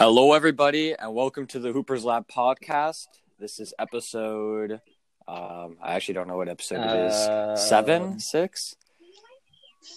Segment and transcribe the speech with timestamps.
[0.00, 3.06] Hello, everybody, and welcome to the Hoopers Lab podcast.
[3.38, 4.80] This is episode.
[5.28, 7.12] Um, I actually don't know what episode it is.
[7.12, 8.76] Uh, Seven, six.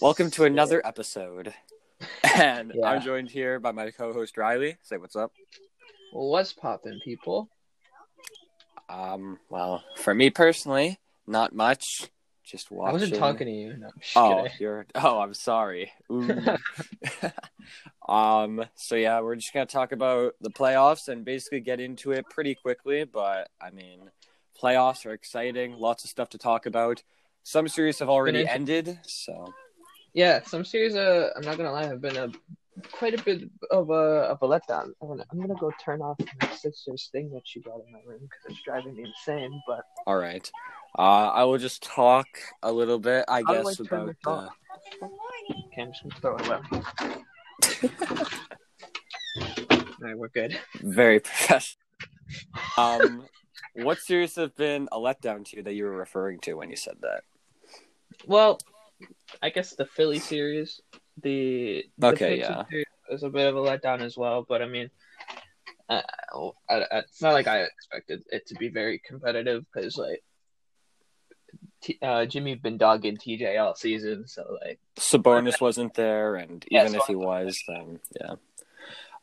[0.02, 1.54] Welcome to another episode,
[2.36, 2.86] and Yeah.
[2.86, 4.76] I'm joined here by my co-host Riley.
[4.82, 5.32] Say what's up.
[6.12, 7.48] What's poppin', people?
[8.90, 12.10] Um, well, for me personally, not much.
[12.44, 12.90] Just watching.
[12.90, 13.76] I wasn't talking to you.
[13.78, 14.52] No, Oh, kidding.
[14.60, 14.86] you're.
[14.94, 15.92] Oh, I'm sorry.
[18.06, 18.62] Um.
[18.74, 22.54] So yeah, we're just gonna talk about the playoffs and basically get into it pretty
[22.54, 23.04] quickly.
[23.04, 24.10] But I mean,
[24.60, 25.78] playoffs are exciting.
[25.78, 27.02] Lots of stuff to talk about.
[27.44, 28.98] Some series have already ended.
[29.06, 29.54] So
[30.12, 30.94] Yeah, some series.
[30.96, 32.30] Uh, I'm not gonna lie, have been a
[32.92, 34.90] quite a bit of a of a letdown.
[35.00, 38.00] I'm gonna, I'm gonna go turn off my sister's thing that she got in my
[38.06, 39.62] room because it's driving me insane.
[39.66, 40.50] But all right.
[40.96, 42.28] Uh, I will just talk
[42.62, 44.06] a little bit, I How guess, I about.
[44.06, 44.48] this Uh,
[45.02, 46.58] okay, I'm just gonna throw it away.
[49.36, 50.56] All right, we're good.
[50.80, 51.80] very professional.
[52.78, 53.24] Um,
[53.74, 56.76] what series have been a letdown to you that you were referring to when you
[56.76, 57.24] said that?
[58.26, 58.60] Well,
[59.42, 60.80] I guess the Philly series,
[61.22, 62.64] the, the Okay, Pacers yeah.
[62.70, 64.46] series was a bit of a letdown as well.
[64.48, 64.90] But I mean,
[65.88, 66.02] uh,
[66.70, 70.22] I, I, it's not like I expected it to be very competitive because like
[71.84, 76.80] T, uh, Jimmy been dogging TJ all season, so like Sabonis wasn't there, and Yeah,
[76.86, 78.36] even if he was, then yeah.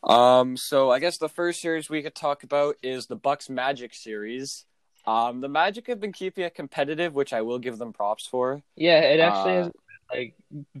[0.04, 3.94] Um, so I guess the first series we could talk about is the Bucks Magic
[3.94, 4.64] series.
[5.06, 8.62] Um, the Magic have been keeping it competitive, which I will give them props for.
[8.76, 9.72] yeah, it actually Uh, has
[10.12, 10.34] like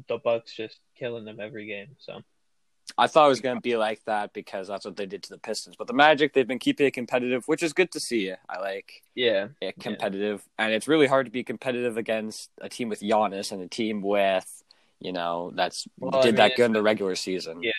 [0.08, 1.96] the Bucks just killing them every game.
[1.98, 2.20] So
[2.98, 5.30] I thought it was going to be like that because that's what they did to
[5.30, 8.32] the Pistons, but the Magic they've been keeping it competitive, which is good to see.
[8.48, 12.88] I like yeah, it competitive, and it's really hard to be competitive against a team
[12.88, 14.62] with Giannis and a team with
[15.00, 17.62] you know that's Well, I did mean, that good in the regular season.
[17.62, 17.72] Yeah.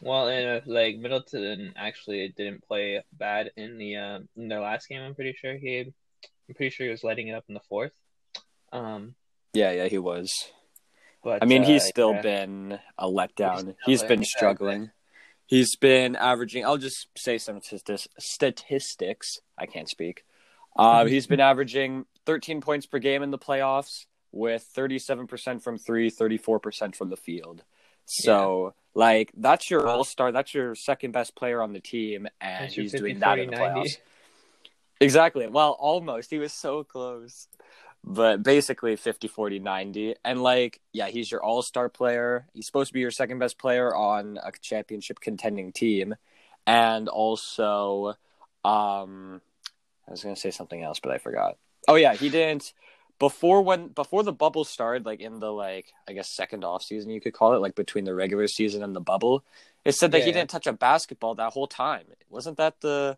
[0.00, 4.88] well, and uh, like Middleton actually didn't play bad in the uh, in their last
[4.88, 5.02] game.
[5.02, 5.92] I'm pretty sure he,
[6.48, 7.92] I'm pretty sure he was lighting it up in the fourth.
[8.72, 9.14] Um,
[9.52, 10.50] yeah, yeah, he was.
[11.22, 12.22] But I mean, uh, he's still yeah.
[12.22, 13.74] been a letdown.
[13.84, 14.90] He's He's been struggling.
[15.46, 16.64] He's been averaging.
[16.64, 19.38] I'll just say some statis- statistics.
[19.58, 20.24] I can't speak.
[20.76, 26.10] Uh, he's been averaging 13 points per game in the playoffs, with 37% from three,
[26.10, 27.62] 34% from the field.
[28.06, 30.32] So, like, that's your all star.
[30.32, 33.56] That's your second best player on the team, and he's doing 50, that in the
[33.56, 33.80] 40, 90.
[33.80, 33.96] playoffs.
[35.00, 35.46] Exactly.
[35.48, 36.30] Well, almost.
[36.30, 37.48] He was so close.
[38.04, 40.16] But basically 50, 40, 90.
[40.24, 42.46] And like, yeah, he's your all star player.
[42.52, 46.14] He's supposed to be your second best player on a championship contending team.
[46.66, 48.14] And also,
[48.64, 49.40] um
[50.06, 51.56] I was gonna say something else, but I forgot.
[51.88, 52.72] Oh yeah, he didn't
[53.18, 57.10] before when before the bubble started, like in the like I guess second off season
[57.10, 59.44] you could call it, like between the regular season and the bubble,
[59.84, 60.34] it said that he Yeah.
[60.34, 62.06] didn't touch a basketball that whole time.
[62.28, 63.16] Wasn't that the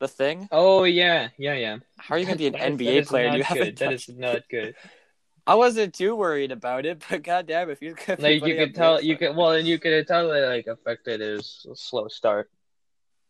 [0.00, 0.48] the thing?
[0.50, 1.76] Oh yeah, yeah, yeah.
[1.98, 3.26] How are you going to be an That is- NBA that is player?
[3.28, 3.44] You good.
[3.44, 4.74] haven't That not good.
[5.46, 9.00] I wasn't too worried about it, but goddamn, if going to Like you could tell,
[9.02, 12.50] you could well, and you could tell it like affected his slow start.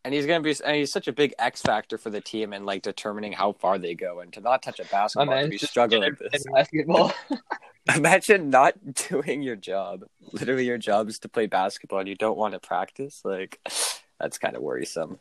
[0.04, 2.52] and he's going to be, and he's such a big X factor for the team
[2.52, 5.50] and like determining how far they go, and to not touch a basketball, to man's
[5.50, 6.44] be struggling with this.
[6.52, 7.12] basketball.
[7.96, 8.74] Imagine not
[9.08, 10.04] doing your job.
[10.32, 13.22] Literally, your job is to play basketball, and you don't want to practice.
[13.24, 13.58] Like,
[14.20, 15.18] that's kind of worrisome.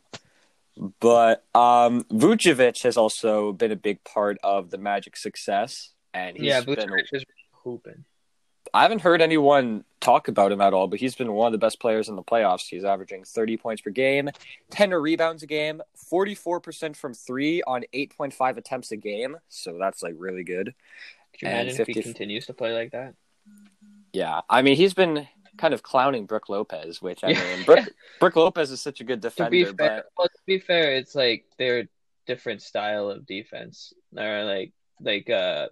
[1.00, 6.46] But um, Vucevic has also been a big part of the Magic success, and he's
[6.46, 8.06] yeah, been is hooping.
[8.72, 11.58] I haven't heard anyone talk about him at all, but he's been one of the
[11.58, 12.68] best players in the playoffs.
[12.68, 14.30] He's averaging 30 points per game,
[14.70, 19.36] 10 rebounds a game, 44% from three on 8.5 attempts a game.
[19.48, 20.74] So that's like really good.
[21.32, 23.14] Could you And imagine if he continues to play like that?
[24.12, 24.40] Yeah.
[24.48, 25.26] I mean, he's been
[25.60, 27.86] kind of clowning Brook Lopez, which I mean, Brook,
[28.20, 29.50] Brook Lopez is such a good defender.
[29.50, 31.86] To be fair, but well, to be fair, it's like they're
[32.26, 33.92] different style of defense.
[34.12, 35.68] They're like like uh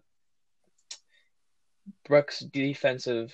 [2.07, 3.33] Brooks' defensive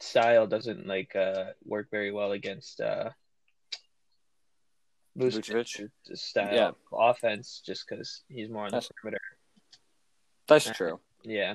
[0.00, 3.10] style doesn't like uh work very well against uh
[5.18, 5.88] Vucevic?
[6.14, 6.70] Style Yeah.
[6.92, 9.20] offense just because he's more on the That's- perimeter.
[10.48, 11.00] that's true.
[11.22, 11.54] Yeah,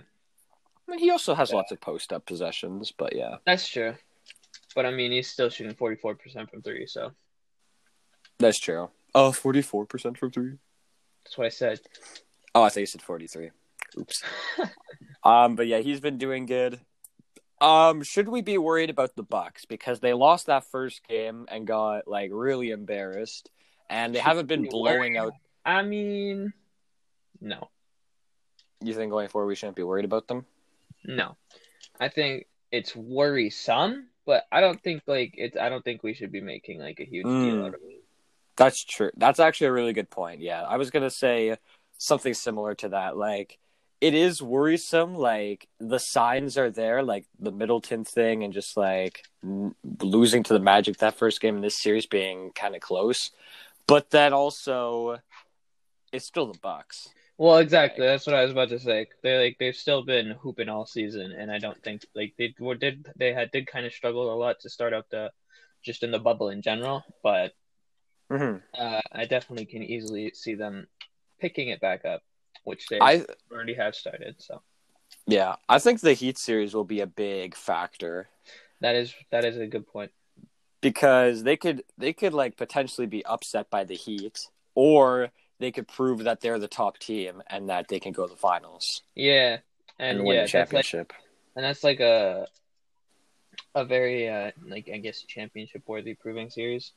[0.89, 1.57] I mean, he also has Yeah.
[1.57, 3.93] lots of post up possessions, but yeah, that's true.
[4.75, 7.11] But I mean, he's still shooting forty four percent from three, so
[8.39, 8.89] that's true.
[9.13, 10.53] Oh, 44% from three.
[11.25, 11.79] that's what I said.
[12.55, 13.49] Oh, I thought you said 43.
[13.99, 14.23] Oops.
[15.23, 16.79] um, but yeah, he's been doing good.
[17.59, 21.67] Um, should we be worried about the Bucks because they lost that first game and
[21.67, 23.49] got like really embarrassed,
[23.89, 25.17] and they Should haven't been we blowing worry?
[25.17, 25.33] out.
[25.65, 26.53] I mean,
[27.41, 27.69] no,
[28.81, 30.45] You think going forward we shouldn't be worried about them?
[31.05, 31.37] No.
[31.99, 35.57] I think it's worrisome, but I don't think like it's.
[35.57, 37.61] I don't think we should be making like a huge deal Mm.
[37.67, 38.03] out of it.
[38.55, 39.11] That's true.
[39.17, 40.41] That's actually a really good point.
[40.41, 41.57] Yeah, I was gonna say
[41.97, 43.17] something similar to that.
[43.17, 43.57] Like,
[44.01, 45.15] it is worrisome.
[45.15, 50.53] Like the signs are there, like the Middleton thing, and just like n- losing to
[50.53, 53.31] the Magic that first game in this series being kind of close.
[53.87, 55.17] But then also,
[56.13, 57.09] it's still the Bucks.
[57.39, 58.05] Well, exactly.
[58.05, 59.07] That's what I was about to say.
[59.23, 62.75] They're like they've still been hooping all season, and I don't think like they were
[62.75, 65.31] did they had did kind of struggle a lot to start up the
[65.83, 67.53] just in the bubble in general, but
[68.29, 70.87] hmm uh, I definitely can easily see them
[71.39, 72.21] picking it back up,
[72.63, 74.35] which they I already have started.
[74.39, 74.61] So
[75.27, 78.29] yeah, I think the Heat series will be a big factor.
[78.81, 80.11] that is that is a good point.
[80.81, 85.87] because they could they could like potentially be upset by the Heat, or they could
[85.87, 89.57] prove that they're the top team and that they can go to the finals Yeah,
[89.99, 91.13] and, and, win yeah, the that's like championship.
[91.55, 92.47] and that's like a
[93.75, 96.91] a very uh like I guess championship worthy proving series.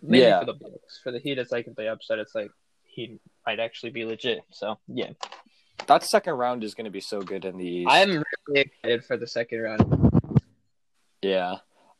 [0.00, 0.40] Maybe Yeah.
[0.40, 1.00] for the Bucks.
[1.02, 2.50] For the Heat, it's like if they upset, it's like
[2.84, 4.40] he might actually be legit.
[4.50, 5.10] So yeah,
[5.88, 7.88] that second round is going to be so good in the East.
[7.90, 10.40] I'm really excited for the second round.
[11.22, 11.56] Yeah.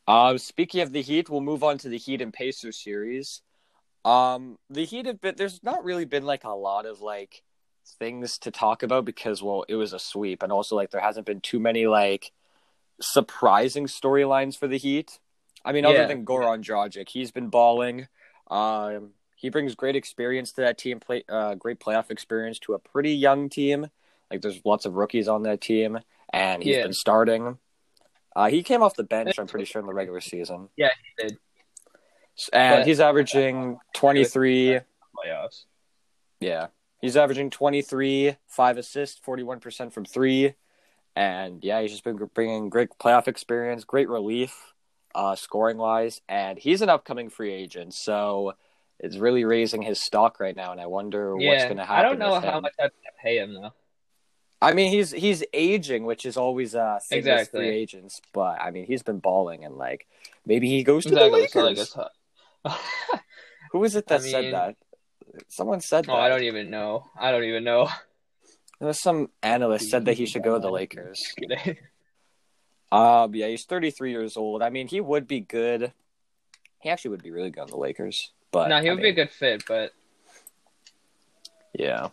[0.07, 3.43] Um, speaking of the Heat, we'll move on to the Heat and Pacers series.
[4.05, 7.43] Um, the Heat have been there's not really been like a lot of like
[7.99, 11.27] things to talk about because well, it was a sweep, and also like there hasn't
[11.27, 12.33] been too many like
[13.01, 15.19] surprising storylines for the Heat.
[15.65, 18.09] I mean, other than Goran Dragic, he's been balling.
[18.51, 22.79] Um, he brings great experience to that team, play uh, great playoff experience to a
[22.79, 23.89] pretty young team.
[24.31, 25.99] Like there's lots of rookies on that team,
[26.33, 26.85] and he's Yeah.
[26.85, 27.59] been starting.
[28.37, 30.69] Uh, he came off the bench, I'm pretty sure, in the regular season.
[30.77, 31.39] Yeah, he did.
[32.53, 34.81] And But- he's averaging 23.
[35.17, 35.65] Playoffs.
[36.41, 36.69] Yeah.
[37.01, 40.55] He's averaging 23, five assists, 41% from three.
[41.17, 44.75] And yeah, he's just been bringing great playoff experience, great relief,
[45.15, 46.21] uh, scoring wise.
[46.29, 47.95] And he's an upcoming free agent.
[47.95, 48.55] So
[49.01, 50.71] it's really raising his stock right now.
[50.73, 52.05] And I wonder what's going to happen.
[52.05, 53.73] I don't know how much I have to pay him though.
[54.61, 57.61] I mean, he's he's aging, which is always a thing with Exactly.
[57.61, 58.21] free agents.
[58.33, 60.09] But I mean, he's been balling, and like
[60.45, 61.83] maybe he goes to Exactly, the so, like, Lakers.
[61.87, 62.11] it's hot.
[63.73, 64.77] Who was it I that said that?
[65.49, 66.13] Someone said that.
[66.13, 67.05] oh, I don't even know.
[67.19, 67.89] I don't even know.
[68.79, 71.35] There was some analyst said that he should go to the Lakers.
[72.91, 74.63] Um, yeah, he's 33 years old.
[74.63, 75.93] I mean, he would be good.
[76.81, 78.33] He actually would be really good on the Lakers.
[78.51, 79.93] But no, he I would be a good fit, but
[81.75, 82.09] Yeah.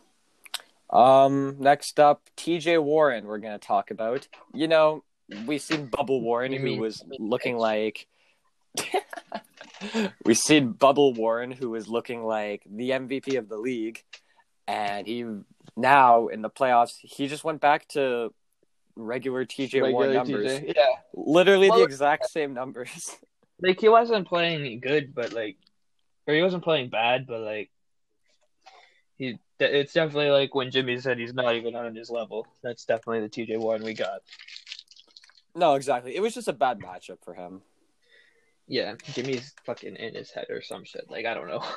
[0.90, 4.28] Um, next up, TJ Warren, we're going to talk about.
[4.54, 5.04] You know,
[5.46, 8.08] we've seen Bubble Warren, who was looking like.
[10.26, 14.04] We've seen Bubble Warren, who was looking like the MVP of the league.
[14.68, 15.26] And he
[15.78, 18.34] now in the playoffs, he just went back to
[18.96, 20.52] regular TJ Warren numbers.
[20.52, 20.74] TJ.
[20.76, 20.84] Yeah,
[21.14, 23.16] Literally the Well- exact same numbers.
[23.62, 25.58] like he wasn't playing good, but like,
[26.28, 27.70] or he wasn't playing bad, but like,
[29.18, 29.38] he.
[29.58, 32.46] It's definitely like when Jimmy said he's not even on his level.
[32.62, 34.20] That's definitely the TJ Warren we got.
[35.56, 36.14] no, exactly.
[36.14, 37.62] It was just a bad matchup for him.
[38.68, 41.10] Yeah, Jimmy's fucking in his head or some shit.
[41.10, 41.64] Like I don't know.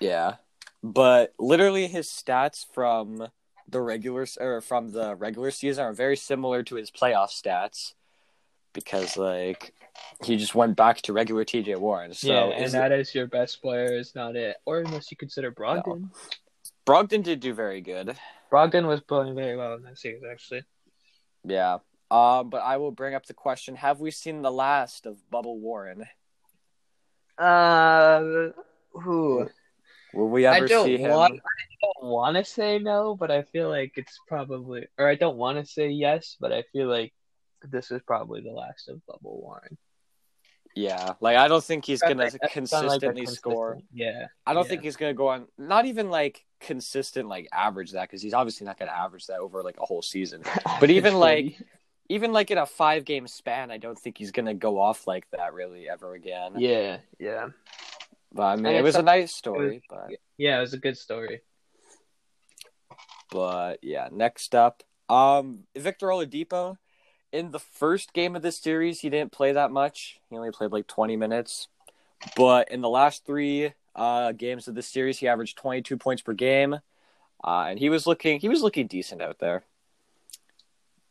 [0.00, 0.34] Yeah,
[0.82, 3.28] but literally his stats from
[3.68, 7.94] the regular or from the regular season are very similar to his playoff stats
[8.72, 9.74] because like
[10.24, 12.14] he just went back to regular TJ Warren.
[12.14, 15.52] So yeah, and that is your best player is not it, or unless you consider
[15.52, 16.10] Brogdon.
[16.86, 18.16] Brogdon did do very good.
[18.50, 20.64] Brogdon was playing very well in that series, actually.
[21.44, 21.78] Yeah.
[22.12, 25.58] Um, but I will bring up the question: Have we seen the last of Bubble
[25.58, 26.04] Warren?
[27.38, 28.50] Uh,
[28.92, 29.48] who?
[30.14, 31.10] Will we I ever don't see him?
[31.10, 31.34] want.
[31.34, 35.38] I don't want to say no, but I feel like it's probably, or I don't
[35.38, 37.12] want to say yes, but I feel like
[37.62, 39.78] this is probably the last of Bubble Warren.
[40.74, 43.72] Yeah, like I don't think he's gonna That's- that's like a consistently score.
[43.72, 44.68] consistent- Yeah, I don't Yeah.
[44.70, 45.46] think he's gonna go on.
[45.58, 49.62] Not even like consistent, like average that because he's obviously not gonna average that over
[49.62, 50.42] like a whole season.
[50.80, 51.58] But even, like,
[52.08, 55.30] Even like in a five game span, I don't think he's gonna go off like
[55.30, 56.52] that really ever again.
[56.56, 57.48] yeah, yeah,
[58.32, 59.82] But I mean, And it was a nice story.
[59.88, 61.42] But yeah, it was a good story.
[63.30, 66.76] but yeah, next up, um, Victor Oladipo.
[67.32, 70.20] In the first game of this series, he didn't play that much.
[70.28, 71.68] He only played like 20 minutes.
[72.36, 76.34] But in the last three uh, games of this series, he averaged 22 points per
[76.34, 76.74] game,
[77.42, 79.64] uh, and he was looking he was looking decent out there.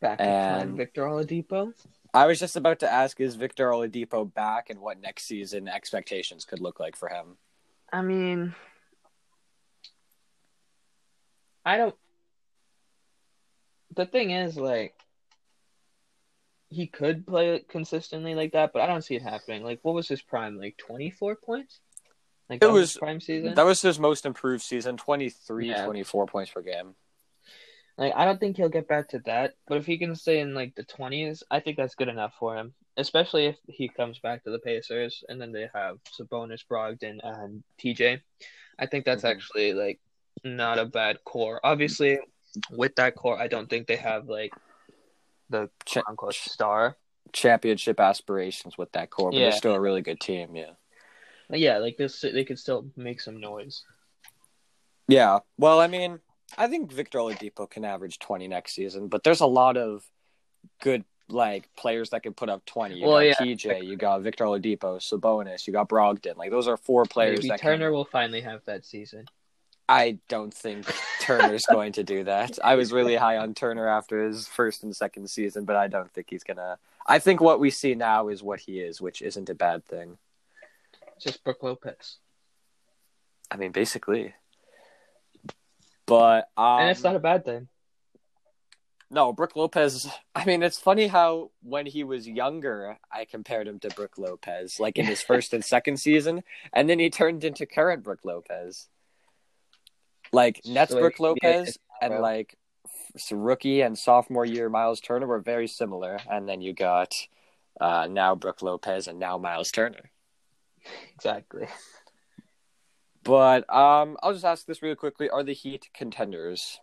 [0.02, 1.72] Back And- time, Victor Oladipo.
[2.12, 6.44] I was just about to ask: Is Victor Oladipo back, and what next season expectations
[6.44, 7.38] could look like for him?
[7.90, 8.54] I mean,
[11.64, 11.94] I don't.
[13.94, 14.94] The thing is, like,
[16.68, 19.62] he could play consistently like that, but I don't see it happening.
[19.62, 20.58] Like, what was his prime?
[20.58, 21.78] Like twenty four points.
[22.50, 23.54] Like It that was- his prime season.
[23.54, 25.84] That was his most improved season 23, Yeah.
[25.84, 26.96] 24 points per game.
[27.98, 30.54] Like, I don't think he'll get back to that, but if he can stay in
[30.54, 32.74] like the twenties, I think that's good enough for him.
[32.96, 37.62] Especially if he comes back to the Pacers, and then they have Sabonis, Brogdon, and
[37.78, 38.20] TJ.
[38.78, 39.30] I think that's Mhm.
[39.30, 40.00] actually like
[40.44, 41.60] not a bad core.
[41.64, 42.18] Obviously,
[42.70, 44.52] with that core, I don't think they have like
[45.50, 45.70] the
[46.06, 46.96] unquote star.
[47.32, 49.44] championship aspirations with that core, but Yeah.
[49.44, 50.54] they're still a really good team.
[50.54, 50.72] Yeah.
[51.48, 53.84] Yeah, like this, they could still make some noise.
[55.08, 55.38] Yeah.
[55.56, 56.20] Well, I mean,
[56.58, 60.04] I think Victor Oladipo can average 20 next season, but there's a lot of
[60.80, 62.96] good like players that can put up 20.
[62.96, 63.34] You Well, got yeah.
[63.34, 66.36] TJ, you got Victor Oladipo, Sabonis, you got Brogdon.
[66.36, 67.94] Like those are four players Maybe that Turner can...
[67.94, 69.26] will finally have that season.
[69.88, 70.86] I don't think
[71.20, 72.58] Turner's going to do that.
[72.62, 76.10] I was really high on Turner after his first and second season, but I don't
[76.12, 79.22] think he's going to I think what we see now is what he is, which
[79.22, 80.18] isn't a bad thing.
[81.20, 82.18] Just Brook Lopez,
[83.50, 84.34] I mean, basically.
[86.06, 87.68] But um, and it's not a bad thing.
[89.10, 90.08] No, Brook Lopez.
[90.34, 94.80] I mean, it's funny how when he was younger, I compared him to Brook Lopez,
[94.80, 96.42] like in his first and second season,
[96.72, 98.88] and then he turned into current Brook Lopez.
[100.32, 102.56] Like Nets Brook Lopez and like
[103.30, 107.14] rookie and sophomore year Miles Turner were very similar, and then you got
[107.80, 110.10] uh, now Brook Lopez and now Miles Turner.
[111.14, 111.68] Exactly.
[113.24, 116.80] But um, I'll just ask this really quickly: Are the Heat contenders,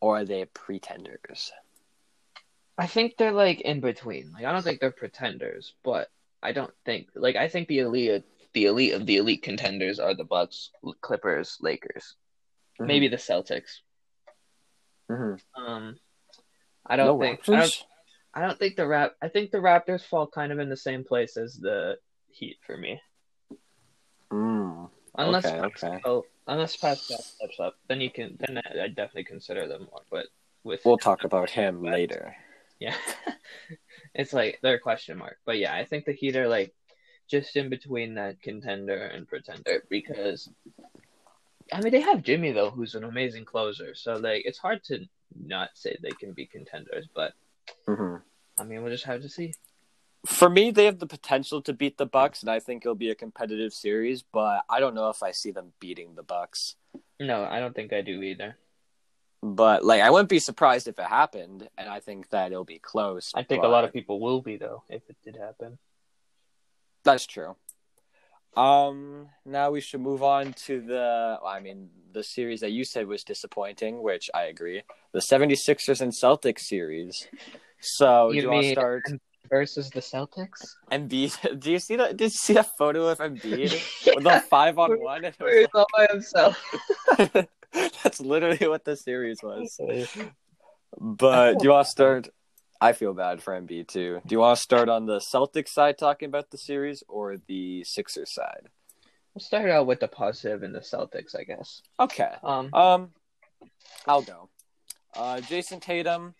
[0.00, 1.52] or are they pretenders?
[2.76, 4.32] I think they're like in between.
[4.32, 6.08] Like I don't think they're pretenders, but
[6.42, 10.14] I don't think like I think the elite the elite of the elite contenders are
[10.14, 12.16] the Bucks, Clippers, Lakers,
[12.78, 13.80] maybe the Celtics.
[15.10, 15.40] Mhm.
[15.56, 15.98] Um,
[16.86, 17.84] I don't No think I don't,
[18.34, 21.04] I don't think the rap I think the Raptors fall kind of in the same
[21.04, 21.98] place as the
[22.30, 23.00] Heat for me.
[24.34, 24.90] Mm.
[25.16, 26.00] Unless Okay, okay.
[26.04, 30.02] oh, unless Pascal steps up, then you can then I definitely consider them more.
[30.10, 30.26] But
[30.64, 32.34] with We'll talk about him later.
[32.80, 32.96] Yeah.
[34.14, 35.38] it's like they're a question mark.
[35.44, 36.74] But yeah, I think the Heat are like
[37.30, 40.50] just in between that contender and pretender because
[41.72, 43.94] I mean they have Jimmy though, who's an amazing closer.
[43.94, 45.06] So like it's hard to
[45.40, 47.34] not say they can be contenders, but
[47.86, 48.16] hmm
[48.58, 49.54] I mean we'll just have to see.
[50.26, 53.10] For me, they have the potential to beat the Bucks, and I think it'll be
[53.10, 54.22] a competitive series.
[54.22, 56.76] But I don't know if I see them beating the Bucks.
[57.20, 58.56] No, I don't think I do either.
[59.42, 62.78] But like, I wouldn't be surprised if it happened, and I think that it'll be
[62.78, 63.30] close.
[63.34, 65.78] I think but- a lot of people will be though if it did happen.
[67.04, 67.56] That's true.
[68.56, 73.06] Um, now we should move on to the, I mean, the series that you said
[73.06, 74.82] was disappointing, which I agree.
[75.12, 77.26] The 76ers and Celtics series.
[77.80, 79.02] So, You do you want to start
[79.50, 80.74] Versus the Celtics?
[80.90, 81.60] Embiid?
[81.60, 82.16] Do you see that?
[82.16, 83.72] Did you see that photo of Embiid
[84.16, 85.24] with a five on one?
[85.24, 86.62] And it he's all by himself.
[88.02, 89.78] That's literally what the series was.
[90.98, 92.28] But do you want to start?
[92.80, 94.20] I feel bad for Embiid too.
[94.26, 97.82] Do you want to start on the Celtics side talking about the series or the
[97.84, 98.68] Sixers side?
[99.34, 101.82] We'll start out with the positive in the Celtics, I guess.
[101.98, 102.30] Okay.
[102.42, 103.10] Um, Um,
[104.06, 104.48] I'll go.
[105.16, 106.34] Uh, Jayson Tatum,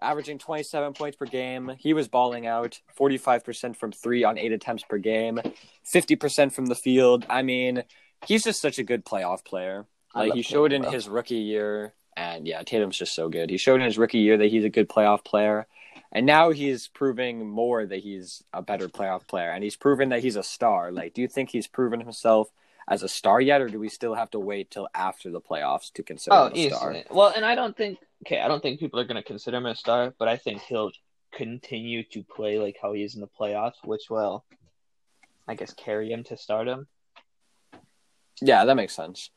[0.00, 1.72] averaging 27 points per game.
[1.78, 5.40] He was balling out 45% from three on eight attempts per game,
[5.84, 7.26] 50% from the field.
[7.28, 7.84] I mean,
[8.26, 9.86] he's just such a good playoff player.
[10.14, 10.90] Like he showed in bro.
[10.90, 13.50] his rookie year, and yeah, Tatum's just so good.
[13.50, 15.66] He showed in his rookie year that he's a good playoff player,
[16.10, 20.22] and now he's proving more that he's a better playoff player, and he's proven that
[20.22, 20.90] he's a star.
[20.90, 22.50] Like, do you think he's proven himself
[22.90, 25.92] as a star yet, or do we still have to wait till after the playoffs
[25.92, 26.90] to consider Oh, him a star?
[26.92, 27.04] easily.
[27.10, 29.66] Well, and I don't think okay, I don't think people are going to consider him
[29.66, 30.90] a star, but I think he'll
[31.32, 34.44] continue to play like how he is in the playoffs, which will,
[35.46, 36.86] I guess, carry him to stardom.
[38.40, 39.30] Yeah, that makes sense.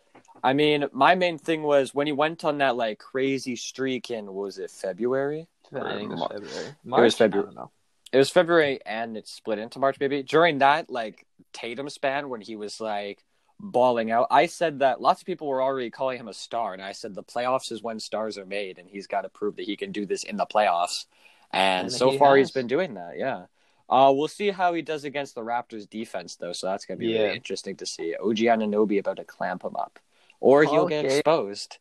[0.43, 4.33] I mean, my main thing was when he went on that like crazy streak in
[4.33, 5.47] was it February?
[5.73, 6.75] I think it was February.
[6.85, 7.47] was February.
[7.47, 7.71] I don't know.
[8.11, 10.21] It was February and it split into March, maybe.
[10.23, 13.23] During that like Tatum span when he was like
[13.61, 16.81] balling out, I said that lots of people were already calling him a star, and
[16.81, 19.65] I said the playoffs is when stars are made, and he's got to prove that
[19.65, 21.05] he can do this in the playoffs.
[21.51, 23.17] And, And so he far, he's been doing that.
[23.17, 23.45] Yeah.
[23.89, 26.53] Uh, we'll see how he does against the Raptors defense, though.
[26.53, 27.23] So that's gonna be Yeah.
[27.23, 28.15] really interesting to see.
[28.15, 29.99] OG Anunoby about to clamp him up,
[30.39, 31.77] or he'll get exposed.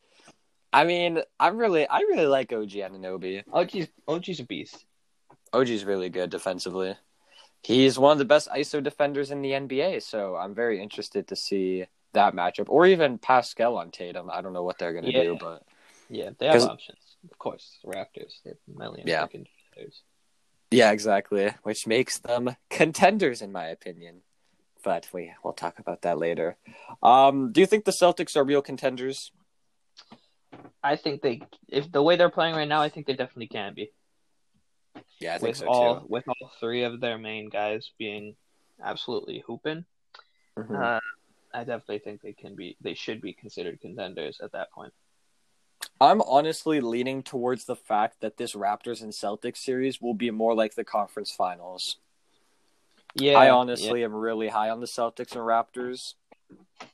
[0.73, 3.45] I mean, I'm really, I really like OG Anunoby.
[3.53, 4.85] OG's OG's a beast.
[5.53, 6.97] OG's really good defensively.
[7.63, 11.37] He's one of the best ISO defenders in the NBA, so I'm very interested to
[11.37, 14.31] see that matchup, or even Pascal on Tatum.
[14.31, 15.23] I don't know what they're gonna Yeah.
[15.23, 15.63] do, but
[16.09, 17.17] Yeah, they have options.
[17.31, 18.41] Of course, Raptors.
[18.67, 19.27] Million Yeah.
[19.27, 20.03] contenders.
[20.73, 21.53] Yeah, exactly.
[21.63, 24.23] Which makes them contenders, in my opinion.
[24.83, 26.57] But we we'll talk about that later.
[27.03, 29.31] Um, do you think the Celtics are real contenders?
[30.83, 33.75] I think they, if the way they're playing right now, I think they definitely can
[33.75, 33.93] be.
[35.21, 36.07] Yeah, I think with so all too.
[36.09, 38.37] with all three of their main guys being
[38.83, 39.85] absolutely hooping,
[40.57, 40.97] Mhm.
[40.97, 41.01] uh,
[41.53, 42.77] I definitely think they can be.
[42.81, 44.93] They should be considered contenders at that point.
[46.01, 50.55] I'm honestly leaning towards the fact that this Raptors and Celtics series will be more
[50.55, 51.97] like the conference finals.
[53.15, 56.15] Yeah, I honestly am really high on the Celtics and Raptors.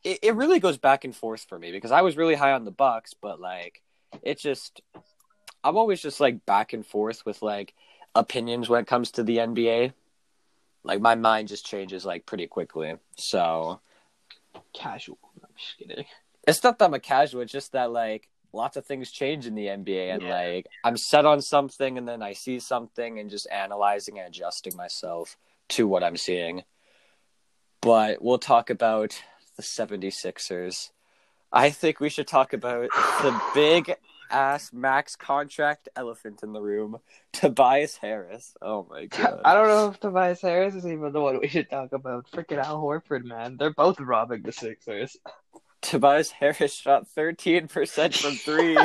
[0.03, 2.65] It, it really goes back and forth for me because I was really high on
[2.65, 3.83] the Bucks, but like
[4.23, 4.81] it just
[5.67, 7.75] I'm always just like back and forth with like
[8.15, 9.93] opinions when it comes to the NBA.
[10.85, 12.95] Like my mind just changes like pretty quickly.
[13.17, 13.81] So
[14.73, 15.19] casual.
[15.43, 16.05] I'm just kidding.
[16.47, 19.57] it's not that I'm a casual, it's just that like lots of things change in
[19.57, 20.31] the NBA and Yeah.
[20.31, 24.77] like I'm set on something and then I see something and just analyzing and adjusting
[24.77, 25.37] myself
[25.71, 26.63] to what I'm seeing.
[27.81, 29.21] But we'll talk about
[29.57, 30.91] the 76ers.
[31.53, 32.91] I think we should talk about
[33.23, 33.97] the big
[34.31, 36.99] ass max contract elephant in the room,
[37.33, 38.55] Tobias Harris.
[38.61, 39.41] Oh my god.
[39.45, 42.31] I don't know if Tobias Harris is even the one we should talk about.
[42.31, 43.57] Freaking Al Horford, man.
[43.59, 45.17] They're both robbing the Sixers.
[45.83, 48.77] Tobias Harris shot 13% from 3.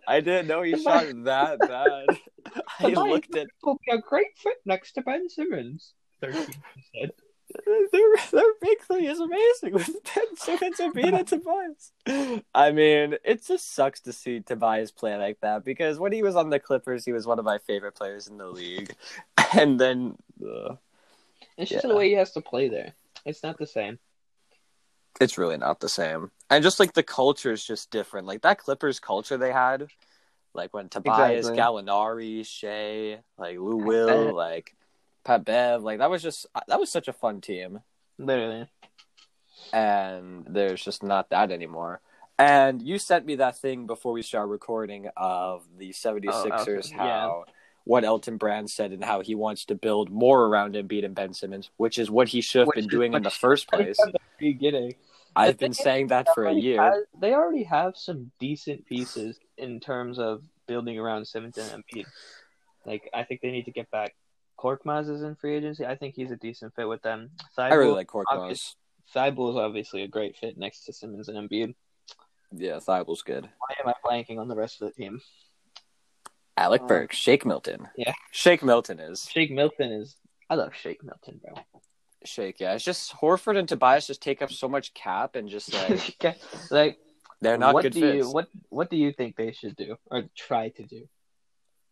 [0.08, 2.06] I didn't know he shot that bad.
[2.80, 5.94] I Tobias looked at will be a great fit next to Ben Simmons.
[6.20, 7.14] Thirteen percent.
[7.66, 11.92] Their their big three is amazing with Ben Simmons and Bina Tobias.
[12.54, 16.36] I mean, it just sucks to see Tobias play like that because when he was
[16.36, 18.94] on the Clippers, he was one of my favorite players in the league,
[19.58, 20.74] and then uh,
[21.56, 21.88] It's just Yeah.
[21.90, 22.92] the way he has to play there.
[23.24, 23.98] It's not the same.
[25.20, 26.30] it's really not the same.
[26.50, 28.26] And just like the culture is just different.
[28.26, 29.88] Like that Clippers culture they had,
[30.54, 31.60] like when Tobias, Exactly.
[31.62, 34.76] Gallinari, Shai, like Lou Will, like
[35.28, 37.80] Pat Bev, like that was just uh, that was such a fun team.
[38.16, 38.66] Literally.
[39.74, 42.00] and there's just not that anymore.
[42.38, 46.96] And you sent me that thing before we start recording of the 76ers, okay.
[46.96, 47.44] how
[47.84, 51.34] what Elton Brand said and how he wants to build more around Embiid and Ben
[51.34, 53.98] Simmons, which is what he should have been doing in the first place.
[53.98, 54.94] the beginning.
[55.36, 56.80] I've been saying that for a year.
[56.80, 62.06] has- they already have some decent pieces in terms of building around Simmons and Embiid.
[62.86, 64.14] Like I think they need to get back.
[64.58, 65.86] Korkmaz is in free agency.
[65.86, 67.30] I think he's a decent fit with them.
[67.56, 68.74] I really like Korkmaz.
[69.14, 71.74] Thybulle is obviously a great fit next to Simmons and Embiid.
[72.52, 73.44] Yeah, Thybulle's good.
[73.44, 75.20] Why am I blanking on the rest of the team?
[76.56, 77.88] Alec Um, Burks, Shake Milton.
[77.96, 78.14] yeah.
[78.32, 80.16] Shake Milton is Shake Milton is.
[80.50, 81.54] I love Shake Milton, bro.
[82.24, 82.58] Shake.
[82.58, 86.16] Yeah, it's just Horford and Tobias just take up so much cap and just like
[86.70, 86.98] like
[87.40, 88.26] they're not what good do fits.
[88.26, 91.08] you what what do you think they should do or try to do?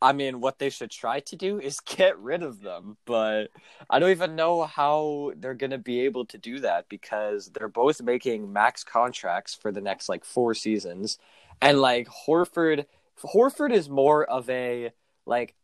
[0.01, 3.49] I mean, what they should try to do is get rid of them, but
[3.89, 7.69] I don't even know how they're going to be able to do that because they're
[7.69, 11.19] both making max contracts for the next like four seasons.
[11.61, 12.87] And like Horford,
[13.23, 14.93] Horford is more of a
[15.25, 15.55] like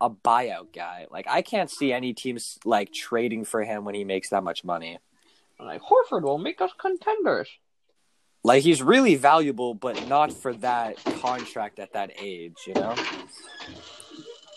[0.00, 1.06] a buyout guy.
[1.10, 4.64] Like I can't see any teams like trading for him when he makes that much
[4.64, 4.98] money.
[5.58, 7.48] Like Horford will make us contenders.
[8.42, 12.94] Like he's really valuable, but not for that contract at that age, you know?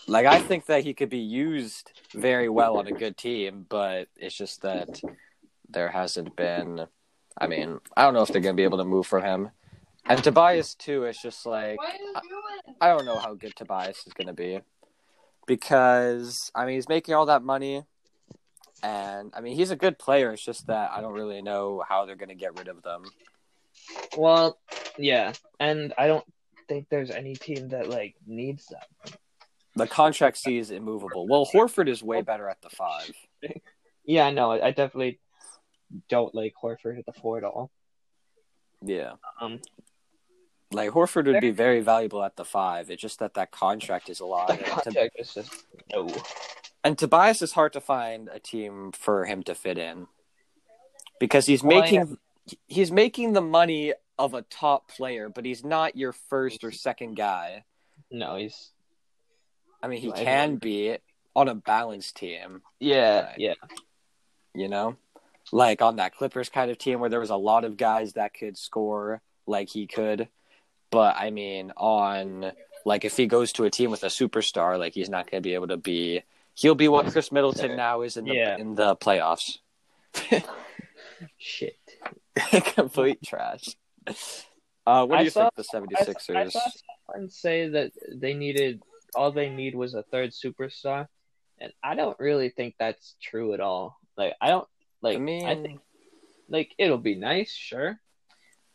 [0.07, 4.07] Like I think that he could be used very well on a good team, but
[4.15, 5.01] it's just that
[5.69, 6.87] there hasn't been
[7.37, 9.49] I mean, I don't know if they're gonna be able to move for him.
[10.05, 11.77] And Tobias too, it's just like
[12.79, 14.61] I don't know how good Tobias is gonna be.
[15.45, 17.83] Because I mean he's making all that money
[18.81, 22.05] and I mean he's a good player, it's just that I don't really know how
[22.05, 23.03] they're gonna get rid of them.
[24.17, 24.57] Well,
[24.97, 26.25] yeah, and I don't
[26.67, 28.87] think there's any team that like needs that.
[29.75, 31.27] The contract C is immovable.
[31.27, 33.11] Well, Horford is way better at the five.
[34.05, 35.21] Yeah, no, I definitely
[36.09, 37.71] don't like Horford at the four at all.
[38.81, 39.61] Yeah, Um,
[40.73, 42.89] like Horford would be very valuable at the five.
[42.91, 44.49] It's just that that contract is a lot.
[44.49, 46.09] the And, contract is just no.
[46.83, 50.07] and Tobias is hard to find a team for him to fit in
[51.17, 52.17] because he's Well, making
[52.67, 57.15] he's making the money of a top player, but he's not your first or second
[57.15, 57.63] guy.
[58.11, 58.71] No, he's
[59.81, 60.97] I mean, he can be
[61.35, 62.61] on a balanced team.
[62.79, 63.35] yeah, Right.
[63.37, 63.53] yeah.
[64.53, 64.95] you know
[65.51, 68.33] like on that clippers kind of team where there was a lot of guys that
[68.33, 70.29] could score like he could
[70.89, 72.53] but i mean on
[72.85, 75.45] like if he goes to a team with a superstar like he's not going to
[75.47, 76.21] be able to be
[76.53, 78.57] he'll be what khris middleton now is in the Yeah.
[78.57, 79.57] in the playoffs
[81.37, 81.77] Shit.
[82.75, 83.75] complete trash
[84.85, 86.35] Uh, what do I you saw- think the I, 76ers?
[86.35, 86.59] I saw
[87.07, 88.81] someone say that they needed
[89.15, 91.07] all they need was a third superstar,
[91.59, 93.97] and I don't really think that's true at all.
[94.17, 94.67] Like I don't
[95.01, 95.17] like.
[95.17, 95.79] I I, mean, think
[96.49, 97.99] like it'll be nice, sure,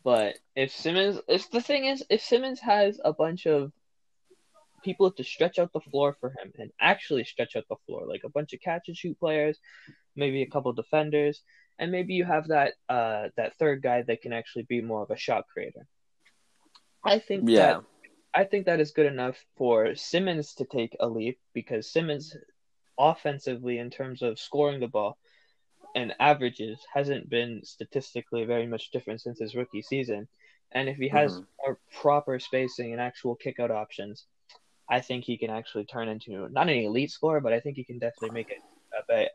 [0.03, 3.71] but if Simmons, if the thing is, if Simmons has a bunch of
[4.83, 8.23] people to stretch out the floor for him and actually stretch out the floor, like
[8.23, 9.59] a bunch of catch and shoot players,
[10.15, 11.41] maybe a couple defenders,
[11.79, 15.11] and maybe you have that uh that third guy that can actually be more of
[15.11, 15.87] a shot creator.
[17.05, 17.81] I think that
[18.35, 22.35] I think that is good enough for Simmons to take a leap because Simmons,
[22.99, 25.17] offensively, in terms of scoring the ball
[25.95, 30.27] and averages, hasn't been statistically very much different since his rookie season.
[30.71, 31.47] And if he has Mhm.
[31.65, 34.25] more proper spacing and actual kickout options,
[34.89, 37.85] I think he can actually turn into not an elite scorer, but I think he
[37.85, 38.59] can definitely make it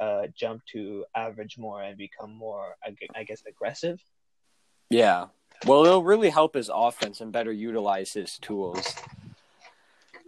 [0.00, 2.76] uh jump to average more and become more,
[3.14, 4.00] I guess, aggressive.
[4.90, 5.26] yeah.
[5.66, 8.94] Well, it'll really help his offense and better utilize his tools.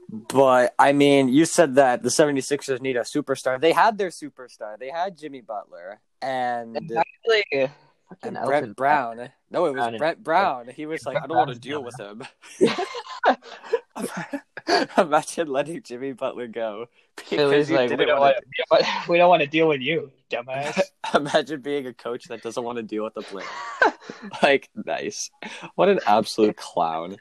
[0.08, 3.60] But I mean, you said that the 76ers need a superstar.
[3.60, 4.78] They had their superstar.
[4.78, 7.70] They had Jimmy Butler and Actually, and
[8.08, 9.30] fucking Brett Elton Brown.
[9.50, 10.68] No, it was Brown Brett Brown.
[10.68, 12.22] He was like, Brett I don't want to deal with him.
[14.98, 19.46] Imagine letting Jimmy Butler go because like, we don't, want to, we don't want to
[19.46, 20.80] deal with you, dumbass.
[21.14, 23.46] Imagine being a coach that doesn't want to deal with the player.
[24.42, 25.30] like, nice.
[25.76, 27.16] What an absolute clown.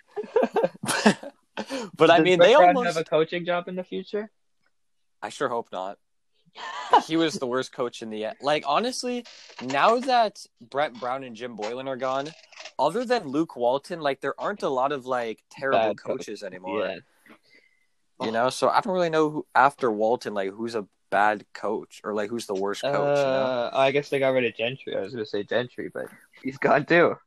[1.95, 2.87] but I mean, Brett they Brown almost.
[2.87, 4.31] have a coaching job in the future.
[5.21, 5.97] I sure hope not.
[7.05, 8.37] he was the worst coach in the end.
[8.41, 9.25] Like honestly,
[9.61, 12.29] now that Brett Brown and Jim Boylen are gone,
[12.79, 16.17] other than Luke Walton, like there aren't a lot of like terrible Bad coach.
[16.17, 16.87] coaches anymore.
[16.87, 16.95] Yeah,
[18.21, 22.01] You know, so I don't really know who after Walton, like who's a bad coach
[22.03, 22.93] or like who's the worst coach.
[22.93, 23.43] you know?
[23.43, 24.95] uh, I guess they got rid of Gentry.
[24.95, 26.05] I was gonna say Gentry, but
[26.41, 27.17] he's gone too.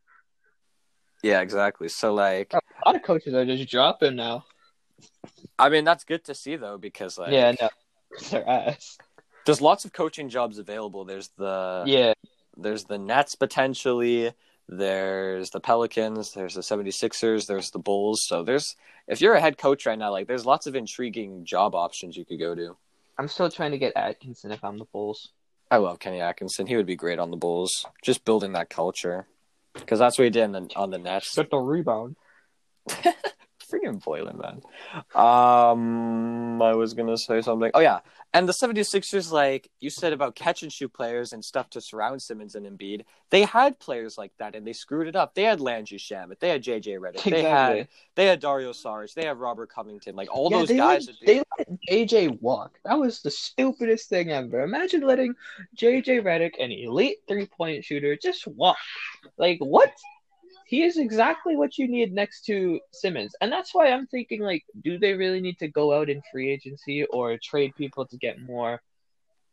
[1.22, 1.88] Yeah, exactly.
[1.88, 4.44] So like, A lot of coaches are just dropping now.
[5.59, 7.68] I mean, that's good to see though because like, yeah, no,
[8.31, 8.96] their ass.
[9.44, 11.05] there's lots of coaching jobs available.
[11.05, 12.14] There's the Yeah,
[12.57, 14.33] there's the Nets potentially.
[14.68, 18.24] There's the Pelicans, there's the 76ers, there's the Bulls.
[18.26, 18.76] So there's
[19.07, 22.24] if you're a head coach right now, like there's lots of intriguing job options you
[22.24, 22.76] could go to.
[23.18, 25.31] I'm still trying to get Atkinson if I'm the Bulls.
[25.70, 26.66] I love Kenny Atkinson.
[26.66, 27.85] He would be great on the Bulls.
[28.02, 29.26] Just building that culture.
[29.74, 31.35] Because that's what he did in the, on the Nets.
[31.35, 32.16] Get the rebound.
[33.70, 34.62] Freaking boiling, man.
[35.14, 37.70] Um, I was to say something.
[37.74, 38.00] Oh, yeah.
[38.35, 42.20] And the 76ers, like you said about catch and shoot players and stuff to surround
[42.20, 45.35] Simmons and Embiid, they had players like that and they screwed it up.
[45.35, 47.22] They had Landry Shamet, They had JJ Redick.
[47.22, 49.14] They had they had Dario Saric.
[49.14, 50.14] They had Robert Covington.
[50.14, 51.07] Like all Yeah, those they guys.
[51.07, 52.78] Let, they let JJ walk.
[52.85, 54.62] That was the stupidest thing ever.
[54.62, 55.35] Imagine letting
[55.76, 58.76] JJ Redick, an elite three point shooter, just walk.
[59.38, 59.90] Like what?
[60.68, 64.64] He is exactly what you need next to Simmons, and that's why I'm thinking like,
[64.85, 68.38] do they really need to go out in free agency or trade people to get
[68.42, 68.83] more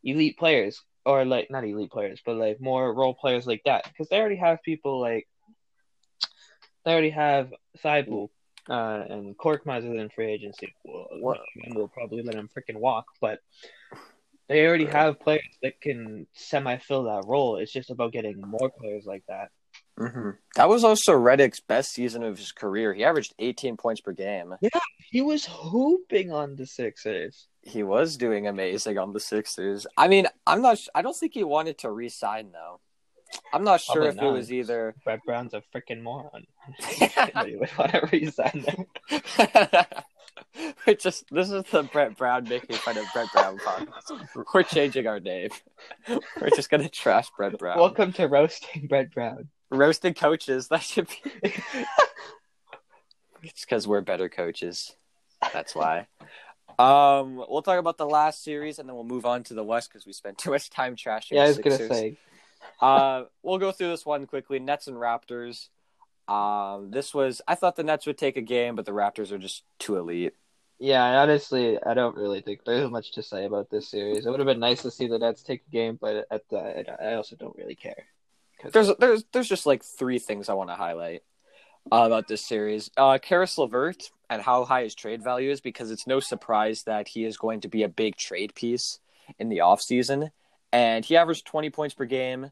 [0.04, 3.84] elite players, or like not elite players, but like more role players like that?
[3.88, 5.26] Because they already have people like
[6.84, 7.50] they already have
[7.82, 8.28] Thybulle
[8.68, 10.74] uh, and Korkmaz in free agency.
[10.84, 11.40] Well, What?
[11.68, 13.40] we'll probably let him freaking walk, but
[14.48, 17.56] they already have players that can semi fill that role.
[17.56, 19.50] It's just about getting more players like that.
[19.98, 20.36] Mhm.
[20.56, 22.92] That was also Redick's best season of his career.
[22.92, 24.54] He averaged 18 points per game.
[24.60, 24.68] Yeah,
[25.10, 27.48] he was hooping on the Sixers.
[27.62, 29.86] He was doing amazing on the Sixers.
[29.96, 30.78] I mean, I'm not.
[30.94, 32.80] I don't think he wanted to re-sign though.
[33.52, 34.94] I'm not sure Probably if it was either.
[35.04, 36.46] Brett Brown's a freaking moron.
[37.76, 39.86] Whatever he's signed there.
[40.86, 44.44] we just this is the Brett Brown making fun of Brett Brown podcast.
[44.54, 45.50] We're changing our name.
[46.08, 47.78] We're just gonna trash Brett Brown.
[47.78, 49.48] Welcome to roasting Brett Brown.
[49.70, 50.68] Roasted coaches.
[50.68, 51.32] That should be.
[53.42, 54.94] it's because we're better coaches.
[55.52, 56.06] That's why.
[56.78, 59.88] Um, we'll talk about the last series and then we'll move on to the West
[59.88, 61.32] because we spent too much time trashing.
[61.32, 62.18] Yeah, I was gonna say.
[62.80, 64.58] Uh, we'll go through this one quickly.
[64.58, 65.68] Nets and Raptors.
[66.28, 69.38] Um, this was I thought the Nets would take a game, but the Raptors are
[69.38, 70.34] just too elite.
[70.78, 74.26] Yeah, honestly, I don't really think there's much to say about this series.
[74.26, 77.02] It would have been nice to see the Nets take a game, but at the,
[77.02, 78.04] I also don't really care.
[78.72, 81.22] There's there's there's just like three things I want to highlight
[81.92, 82.90] uh, about this series.
[82.96, 87.08] Uh, Caris LeVert and how high his trade value is because it's no surprise that
[87.08, 88.98] he is going to be a big trade piece
[89.38, 90.30] in the offseason.
[90.72, 92.50] and he averaged 20 points per game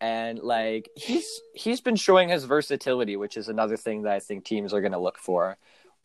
[0.00, 4.44] and like he's he's been showing his versatility which is another thing that i think
[4.44, 5.56] teams are going to look for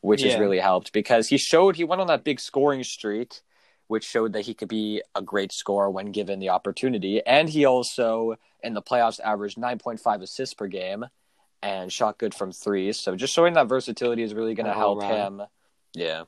[0.01, 3.41] which has really helped because he showed he went on that big scoring streak
[3.87, 7.65] which showed that he could be a great scorer when given the opportunity and he
[7.65, 11.05] also in the playoffs averaged 9.5 assists per game
[11.61, 12.93] and shot good from three.
[12.93, 15.13] So just showing that versatility is really going to help right.
[15.13, 15.41] him.
[15.93, 16.23] Yeah.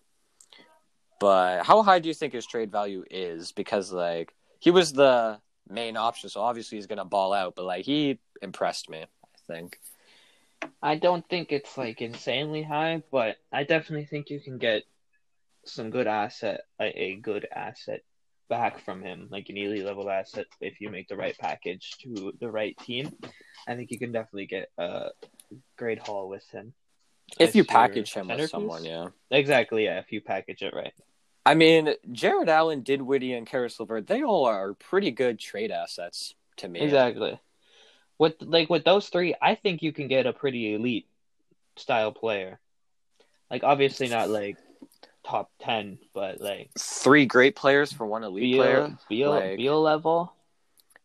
[1.20, 3.52] But how high do you think his trade value is?
[3.52, 5.40] Because like he was the
[5.70, 7.56] main option, so obviously he's going to ball out.
[7.56, 9.00] But like he impressed me.
[9.00, 9.80] I think.
[10.82, 14.84] I don't think it's like insanely high, but I definitely think you can get
[15.66, 18.02] some good asset, a, a good asset
[18.50, 22.34] back from him, like an elite level asset, if you make the right package to
[22.40, 23.14] the right team.
[23.68, 25.10] I think you can definitely get a
[25.78, 26.74] great haul with him.
[27.40, 29.10] If you package him with someone, yeah.
[29.30, 30.94] Exactly, yeah, if you package it right.
[31.46, 36.34] I mean, Jarrett Allen, Dinwiddie, and Caris LeVert, they all are pretty good trade assets
[36.58, 36.80] to me.
[36.80, 37.40] Exactly.
[38.18, 41.08] With like with those three, I think you can get a pretty elite
[41.78, 42.60] style player.
[43.50, 44.58] Like obviously not like
[45.30, 48.98] top ten, but like Three great players for one elite Beal, player.
[49.08, 50.34] Beal, like- Beal level.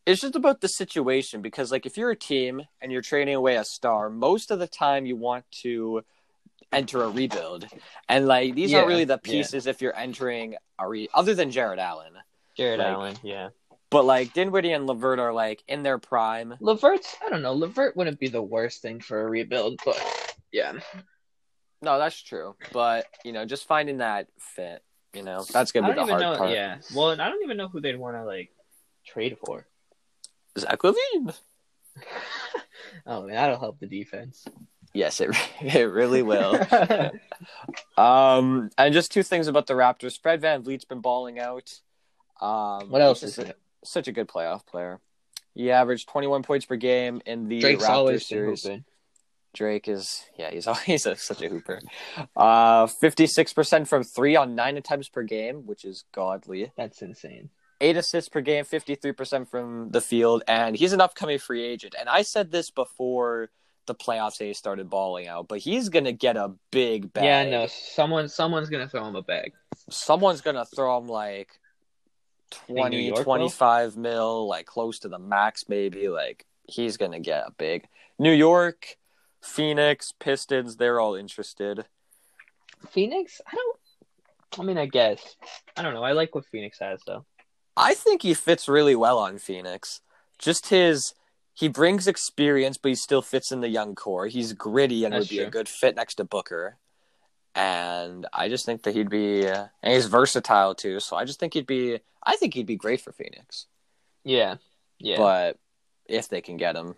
[0.05, 3.55] It's just about the situation because, like, if you're a team and you're trading away
[3.55, 6.03] a star, most of the time you want to
[6.71, 7.65] enter a rebuild,
[8.07, 9.31] and like these aren't really the yeah.
[9.31, 12.13] pieces if you're entering a re other than Jarrett Allen.
[12.55, 13.49] Jarrett Like- Allen, yeah.
[13.91, 16.55] But like Dinwiddie and LeVert are like in their prime.
[16.59, 19.99] LeVert's I don't know, LeVert wouldn't be the worst thing for a rebuild, but
[20.51, 20.73] yeah.
[21.85, 22.55] No, that's true.
[22.73, 26.37] But you know, just finding that fit, you know, that's gonna be the hard know
[26.37, 26.49] part.
[26.49, 26.79] yeah.
[26.95, 28.49] Well and I don't even know who they'd want to like
[29.05, 29.67] trade for.
[30.57, 31.35] Zach LaVine.
[33.05, 34.45] oh man, that'll help the defense.
[34.93, 35.29] Yes, it
[35.61, 36.59] it really will.
[37.97, 40.19] Um, and just two things about the Raptors.
[40.21, 41.79] Fred VanVleet's been balling out.
[42.41, 43.57] Um, what else is it?
[43.83, 44.99] Such a good playoff player.
[45.53, 48.63] He averaged 21 points per game in the Drake's Raptors series.
[48.63, 48.83] hooping.
[49.55, 51.81] Drake is, yeah, he's always a, such a hooper.
[52.35, 56.71] Uh, 56% from three on nine attempts per game, which is godly.
[56.77, 57.49] That's insane.
[57.81, 61.95] Eight assists per game, 53% from the field, and he's an upcoming free agent.
[61.99, 63.49] And I said this before
[63.85, 67.23] the playoffs days started balling out, but he's going to get a big bag.
[67.23, 69.53] Yeah, no, someone someone's gonna throw him a bag.
[69.89, 71.59] someone's gonna throw him like
[72.69, 73.23] New 20 York will?
[73.23, 77.87] 25 mil like close to the max maybe like he's gonna get a big
[78.19, 78.97] new york
[79.45, 81.85] phoenix pistons they're all interested
[82.91, 83.41] Phoenix?
[83.47, 83.79] I don't
[84.59, 85.35] I mean I guess.
[85.75, 86.03] I don't know.
[86.03, 87.25] I like what Phoenix has though.
[87.77, 90.01] i think he fits really well on phoenix
[90.39, 91.13] just his
[91.53, 95.29] he brings experience but he still fits in the young core he's gritty and That's
[95.29, 96.77] would be a good fit next to booker
[97.53, 101.39] and i just think that he'd be uh, and he's versatile too so i just
[101.39, 103.67] think he'd be i think he'd be great for phoenix
[104.23, 104.55] Yeah.
[104.99, 105.17] Yeah.
[105.17, 105.57] but
[106.07, 106.95] if they can get him.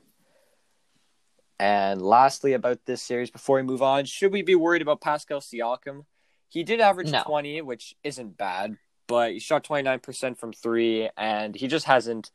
[1.60, 5.40] And lastly, about this series, before we move on, should we be worried about Pascal
[5.40, 6.06] Siakam?
[6.50, 7.24] He did average No.
[7.24, 12.32] 20, which isn't bad, but he shot 29% from three, and he just hasn't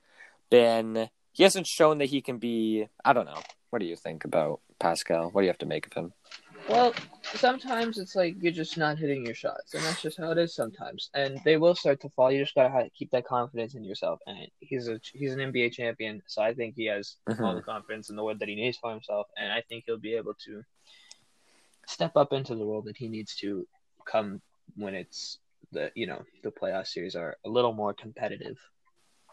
[0.51, 3.41] been, he hasn't shown that he can be, I don't know.
[3.71, 5.31] What do you think about Pascal?
[5.31, 6.13] What do you have to make of him?
[6.69, 10.39] Well, sometimes it's like you're just not hitting your shots, and that's just how it
[10.39, 11.11] is sometimes.
[11.15, 12.31] And they will start to fall.
[12.31, 14.21] You just gotta keep that confidence in yourself.
[14.27, 17.57] And he's a he's an NBA champion, so I think he has all mm-hmm.
[17.57, 19.27] the confidence in the world that he needs for himself.
[19.37, 20.63] And I think he'll be able to
[21.87, 23.67] step up into the role that he needs to
[24.05, 24.41] come
[24.77, 25.39] when it's
[25.73, 28.59] the you know the playoff series are a little more competitive.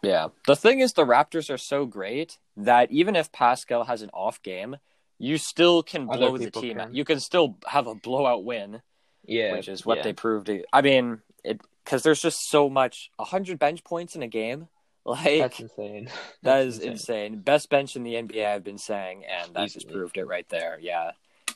[0.01, 0.29] Yeah.
[0.47, 4.41] The thing is, the Raptors are so great that even if Pascal has an off
[4.41, 4.77] game,
[5.19, 6.77] you still can Other blow the team.
[6.77, 6.95] can.
[6.95, 8.81] You can still have a blowout win.
[9.25, 10.03] Yeah, which is what yeah.
[10.03, 10.49] they proved.
[10.73, 13.11] I mean, it because there's just so much.
[13.19, 14.69] hundred bench points in a game,
[15.05, 16.05] like That's insane.
[16.43, 17.39] that That's is insane.
[17.41, 20.79] Best bench in the NBA, I've been saying, and that just proved it right there.
[20.81, 21.11] Yeah,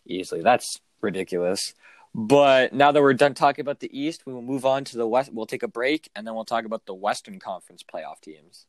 [0.06, 0.42] easily.
[0.42, 1.74] That's ridiculous.
[2.16, 5.08] But now that we're done talking about the East, we will move on to the
[5.08, 5.34] West.
[5.34, 8.68] We'll take a break, and then we'll talk about the Western Conference playoff teams.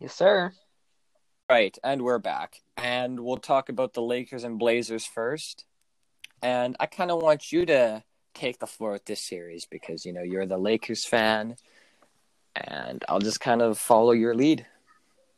[0.00, 0.52] Yes, sir.
[1.52, 2.62] Right, and we're back.
[2.78, 5.66] And we'll talk about the Lakers and Blazers first.
[6.40, 10.14] And I kind of want you to take the floor with this series because, you
[10.14, 11.56] know, you're the Lakers fan.
[12.56, 14.64] And I'll just kind of follow your lead.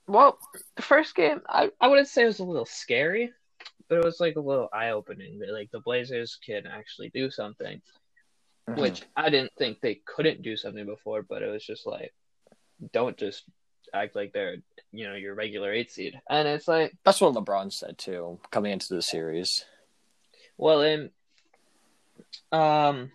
[0.07, 0.38] Well,
[0.77, 3.33] the first game, I, I wouldn't say it was a little scary,
[3.88, 7.29] but it was like a little eye opening that like the Blazers can actually do
[7.29, 7.83] something,
[8.70, 8.81] Mm-hmm.
[8.81, 12.14] which I didn't think they couldn't do something before, but it was just like,
[12.92, 13.42] don't just
[13.92, 14.59] act like they're
[14.96, 18.72] you know your regular eight seed, and it's like, That's what LeBron said, too, coming
[18.72, 19.64] into the series.
[20.57, 21.11] well, in
[22.52, 23.11] um,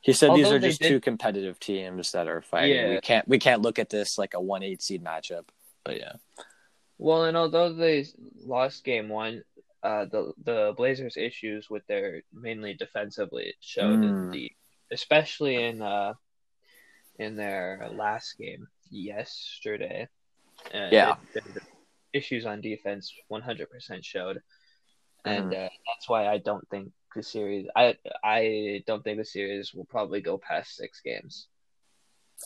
[0.00, 2.76] He said these are just did- two competitive teams that are fighting.
[2.76, 2.90] Yeah.
[2.90, 5.46] We can't we can't look at this like a one eight seed matchup.
[5.84, 6.12] But yeah.
[6.98, 8.06] Well, and although they
[8.44, 9.42] lost game one,
[9.82, 14.32] uh, the the Blazers' issues with their mainly defensively showed in Mm.
[14.32, 14.52] the,
[14.92, 16.14] especially in uh,
[17.18, 20.08] in their last game yesterday.
[20.74, 21.16] Uh, Yeah.
[21.34, 21.60] it- the,
[22.12, 24.42] issues on defense 100% showed.
[25.24, 27.66] and uh, that's why I don't think the series.
[27.76, 31.46] I I don't think the series will probably go past six games.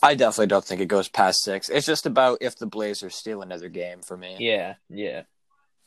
[0.03, 1.69] I definitely don't think it goes past six.
[1.69, 4.35] It's just about if the Blazers steal another game for me.
[4.39, 5.23] Yeah, yeah,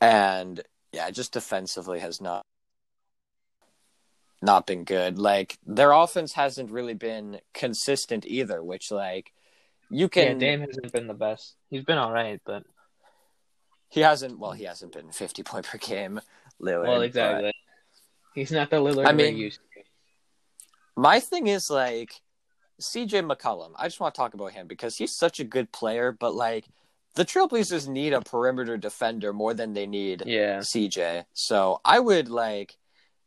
[0.01, 0.61] And
[0.91, 2.45] yeah, just defensively has not
[4.41, 5.19] not been good.
[5.19, 9.31] Like their offense hasn't really been consistent either, which like
[9.89, 10.39] you can.
[10.39, 11.55] Yeah, Dame hasn't been the best.
[11.69, 12.63] He's been all right, but
[13.89, 16.19] he hasn't well, he hasn't been fifty point per game,
[16.61, 16.87] Lillard.
[16.87, 17.53] well, but- exactly.
[18.35, 19.81] He's not the Lillard I mean- used to.
[20.95, 22.21] My thing is like
[22.81, 23.71] CJ McCollum.
[23.77, 26.65] I just want to talk about him because he's such a good player, but like
[27.15, 31.25] the Trailblazers need a perimeter defender more than they need Yeah, CJ.
[31.33, 32.77] So I would like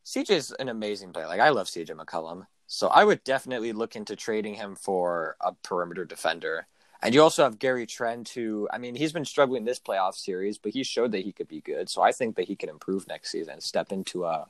[0.07, 1.27] CJ's an amazing player.
[1.27, 2.47] Like I love CJ McCollum.
[2.73, 6.67] So I would definitely look into trading him for a perimeter defender.
[7.03, 10.57] And you also have Gary Trent, who I mean, he's been struggling this playoff series,
[10.57, 11.91] but he showed that he could be good.
[11.91, 14.49] So I think that he can improve next season, step into a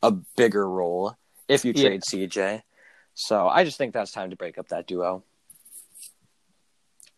[0.00, 1.16] a bigger role
[1.48, 1.88] if you Yeah.
[1.88, 2.62] trade CJ.
[3.14, 5.24] So I just think that's time to break up that duo.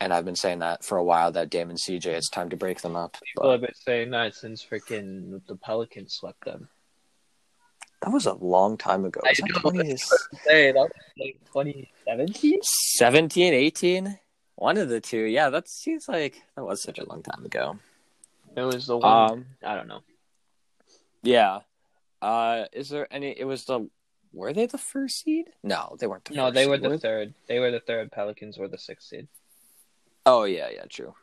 [0.01, 2.57] And I've been saying that for a while that Dame and CJ, it's time to
[2.57, 3.19] break them up.
[3.23, 6.71] people But have been saying that since freaking the Pelicans swept them.
[8.03, 9.21] That was a long time ago.
[9.25, 9.71] I Was that know.
[9.71, 9.89] 20
[10.47, 12.61] Hey, that was like 2017.
[12.63, 14.19] 17, 18?
[14.57, 15.23] One of the two.
[15.23, 17.79] Yeah, that seems like that was such a long time ago.
[18.57, 19.31] It was the one.
[19.33, 20.01] Um, I don't know.
[21.23, 21.61] yeah.
[22.21, 23.31] Uh, is there any?
[23.39, 23.89] It was the.
[24.33, 25.47] Were they the first seed?
[25.63, 26.25] No, they weren't.
[26.25, 27.35] The No, first they were seed, the third.
[27.47, 28.11] They were the third.
[28.11, 29.29] Pelicans were the sixth seed.
[30.27, 31.15] Oh yeah, yeah, true.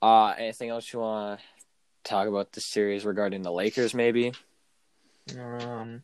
[0.00, 1.44] Uh, anything else you want to
[2.02, 3.92] talk about this series regarding the Lakers?
[3.94, 4.32] Maybe
[5.32, 6.02] Um,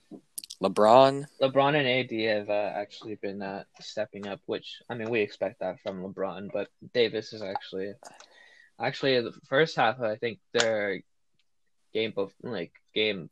[0.62, 1.26] LeBron.
[1.40, 5.60] LeBron and AD have uh, actually been uh, stepping up, which I mean we expect
[5.60, 7.94] that from LeBron, but Davis is actually
[8.78, 10.00] actually the first half.
[10.00, 11.02] I think their
[11.92, 13.30] game of like game.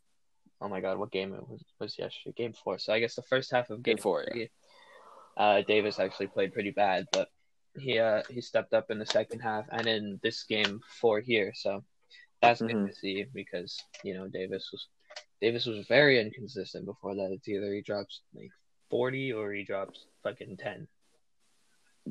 [0.60, 2.34] Oh my god, what game it was was yesterday?
[2.36, 2.78] Game four.
[2.78, 4.50] So I guess the first half of game, Game four, three,
[5.36, 7.28] uh, Davis actually played pretty bad, but
[7.78, 11.52] he uh he stepped up in the second half and in this game four here.
[11.54, 11.84] So
[12.40, 12.68] that's Mhm.
[12.68, 14.88] good to see because you know Davis was
[15.40, 17.30] Davis was very inconsistent before that.
[17.32, 18.50] It's either he drops like
[18.90, 20.88] forty or he drops fucking ten.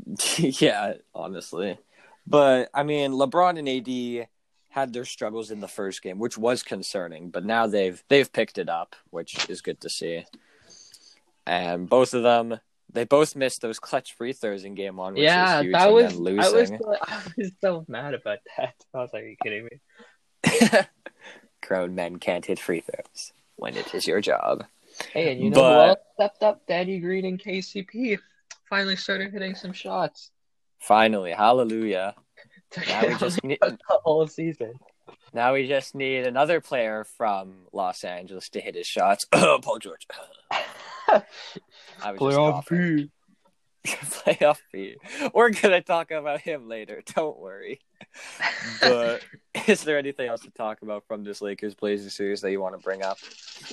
[0.38, 1.78] yeah, honestly.
[2.26, 4.28] But I mean, LeBron and AD
[4.70, 8.58] had their struggles in the first game, which was concerning, but now they've they've picked
[8.58, 10.26] it up, which is good to see.
[11.46, 12.60] And both of them,
[12.92, 15.92] they both missed those clutch free throws in game one, which yeah, was huge, that
[15.92, 18.76] was then I was so, I was so mad about that.
[18.94, 19.80] I was like, "Are you kidding me?"
[21.67, 24.63] Grown men can't hit free throws when it is your job.
[25.12, 26.65] Hey, and you know But- who else stepped up?
[26.67, 28.17] Danny Green and KCP
[28.69, 30.32] finally started hitting some shots.
[30.80, 32.15] Finally, hallelujah.
[32.88, 34.73] Now we just need the whole season.
[35.34, 39.25] now we just need another player from Los Angeles to hit his shots.
[39.32, 40.08] Paul George.
[41.10, 41.23] I
[42.12, 43.10] was just coughing.
[44.06, 44.95] playoff fee.
[45.34, 47.02] We're gonna talk about him later.
[47.15, 47.82] Don't worry.
[48.82, 49.21] But
[49.67, 52.76] is there anything else to talk about from this Lakers Blazers series that you want
[52.76, 53.17] to bring up?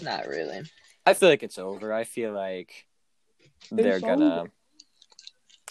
[0.03, 0.63] Not really.
[1.07, 1.93] I feel like it's over.
[1.93, 2.87] I feel like
[3.71, 4.41] they're It's gonna.
[4.41, 4.51] over.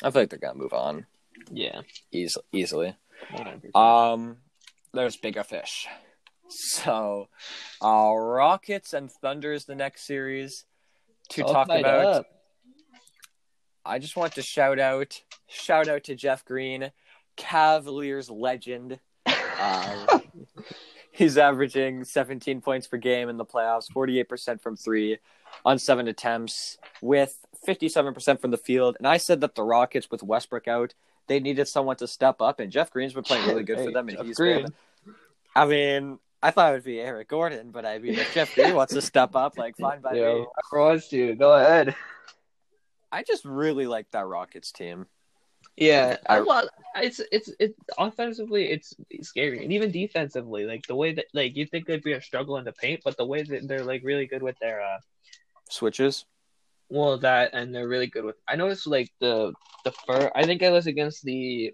[0.03, 1.05] I feel like they're gonna move on
[1.51, 1.81] Yeah.
[2.11, 2.95] eas- easily.
[3.73, 4.37] Um,
[4.93, 5.87] there's bigger fish.
[6.49, 7.29] So,
[7.81, 10.65] uh, Rockets and Thunder is the next series
[11.29, 12.05] to All talk about.
[12.05, 12.25] up.
[13.85, 16.91] I just want to shout out, shout out to Jeff Green,
[17.35, 18.99] Cavaliers legend.
[19.59, 20.21] Um,
[21.11, 25.17] he's averaging 17 points per game in the playoffs, 48% from three
[25.65, 28.95] on seven attempts, with 57% from the field.
[28.99, 30.93] And I said that the Rockets, with Westbrook out,
[31.27, 34.09] they needed someone to step up, and Jeff Green's been playing really good for them.
[34.09, 34.63] And Jeff he's Green.
[34.63, 34.73] been.
[35.55, 38.75] I mean, I thought it would be Eric Gordon, but I mean, if Jeff Green
[38.75, 40.21] wants to step up, like fine by me.
[40.23, 41.35] I wants you.
[41.35, 41.95] Go ahead.
[43.13, 45.05] I just really like that Rockets team.
[45.77, 50.95] Yeah, I- well, it's it's it's offensively it's, it's scary, and even defensively, like the
[50.95, 53.43] way that like you think they'd be a struggle in the paint, but the way
[53.43, 54.97] that they're like really good with their uh,
[55.69, 56.25] Switches.
[56.89, 58.35] well that, and they're really good with.
[58.47, 59.53] I noticed like the
[59.85, 60.31] the fur.
[60.35, 61.71] I think it was against the.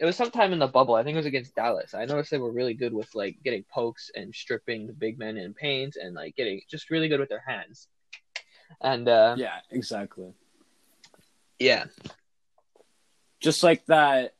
[0.00, 0.94] It was sometime in the bubble.
[0.94, 1.92] I think it was against Dallas.
[1.92, 5.36] I noticed they were really good with like getting pokes and stripping the big men
[5.36, 7.88] in paint, and like getting just really good with their hands.
[8.80, 10.32] And uh, Yeah, exactly.
[11.58, 11.84] Yeah,
[13.40, 14.34] Just like that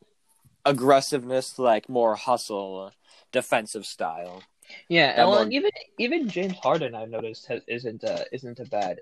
[0.65, 2.93] aggressiveness, like more hustle,
[3.33, 4.43] defensive style.
[4.89, 8.65] Yeah, and well, one- even even James Harden I've noticed has, isn't uh, isn't a
[8.67, 9.01] bad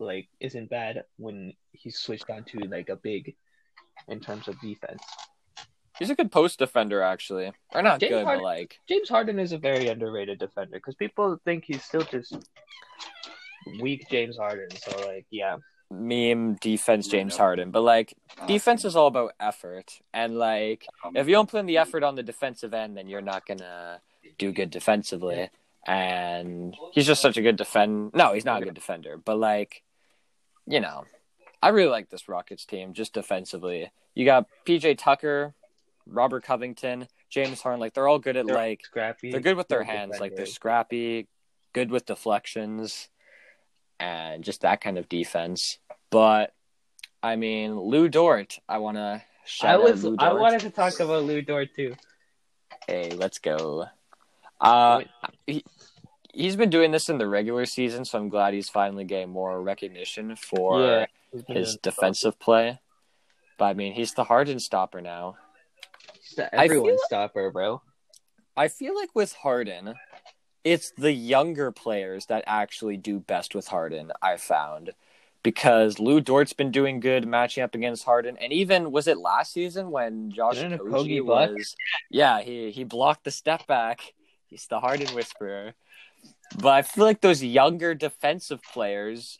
[0.00, 3.36] like isn't bad when he's switched on to like a big
[4.08, 5.02] in terms of defense.
[5.98, 7.52] He's a good post defender, actually.
[7.72, 10.96] Or not James good, Harden- but like James Harden is a very underrated defender because
[10.96, 12.34] people think he's still just
[13.80, 14.68] weak James Harden.
[14.76, 15.58] So like, yeah,
[16.00, 17.70] meme defense James Harden.
[17.70, 18.14] But like
[18.46, 20.00] defense is all about effort.
[20.12, 23.20] And like if you don't put in the effort on the defensive end, then you're
[23.20, 24.00] not gonna
[24.38, 25.50] do good defensively.
[25.86, 29.16] And he's just such a good defend no, he's not a good defender.
[29.16, 29.82] But like,
[30.66, 31.04] you know,
[31.62, 33.90] I really like this Rockets team just defensively.
[34.14, 35.54] You got PJ Tucker,
[36.06, 39.30] Robert Covington, James Harden, like they're all good at They're like scrappy.
[39.30, 40.20] they're good with their hands.
[40.20, 41.26] Like they're scrappy,
[41.72, 43.08] good with deflections,
[44.04, 45.78] and just that kind of defense.
[46.10, 46.52] But
[47.22, 48.58] I mean, Lu Dort.
[48.68, 51.74] I want to shout I was out Lou I wanted to talk about Lu Dort
[51.74, 51.94] too.
[52.86, 53.86] Hey, let's go.
[54.60, 55.02] Uh,
[55.46, 55.64] he,
[56.32, 59.60] he's been doing this in the regular season, so I'm glad he's finally getting more
[59.62, 61.06] recognition for Yeah,
[61.48, 62.78] his defensive play.
[63.58, 65.36] But I mean, he's the Harden stopper now.
[66.20, 67.80] He's the everyone stopper, bro.
[68.56, 69.94] I feel like with Harden,
[70.64, 74.90] it's the younger players that actually do best with Harden, I found.
[75.42, 78.38] Because Lu Dort's been doing good matching up against Harden.
[78.38, 81.50] And even was it last season when Josh Okogie block?
[81.50, 81.76] was
[82.10, 84.14] Yeah, he, he blocked the step back.
[84.48, 85.74] He's the Harden whisperer.
[86.56, 89.38] But I feel like those younger defensive players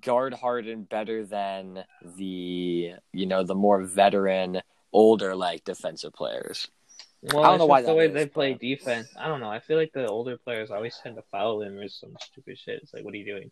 [0.00, 1.84] guard Harden better than
[2.16, 4.62] the you know, the more veteran,
[4.92, 6.68] older like defensive players.
[7.22, 9.08] Well, I don't know why the way is, they play but- defense.
[9.18, 9.50] I don't know.
[9.50, 12.80] I feel like the older players always tend to foul him or some stupid shit.
[12.82, 13.50] It's like, what are you doing?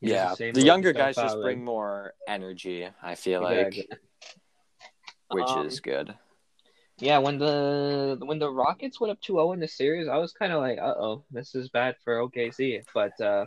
[0.00, 2.88] Yeah, the the younger guys just bring more energy.
[3.02, 3.88] I feel like,
[5.30, 6.14] which Um, is good.
[6.98, 10.52] Yeah, when the when the Rockets went up 2-0 in the series, I was kind
[10.52, 13.46] of like, "Uh oh, this is bad for OKC." But uh,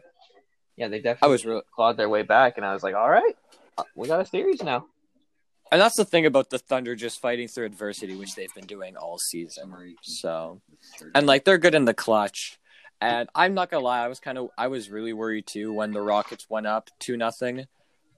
[0.77, 3.09] yeah, they definitely I was real, clawed their way back, and I was like, "All
[3.09, 3.35] right,
[3.77, 4.87] uh, we got a series now."
[5.75, 8.95] And that's the thing about the Thunder just fighting through adversity, which they've been doing
[8.95, 9.95] all season.
[10.03, 10.61] So,
[11.13, 12.57] and like they're good in the clutch.
[13.01, 15.91] And I'm not gonna lie, I was kind of, I was really worried too when
[15.91, 17.65] the Rockets went up two nothing,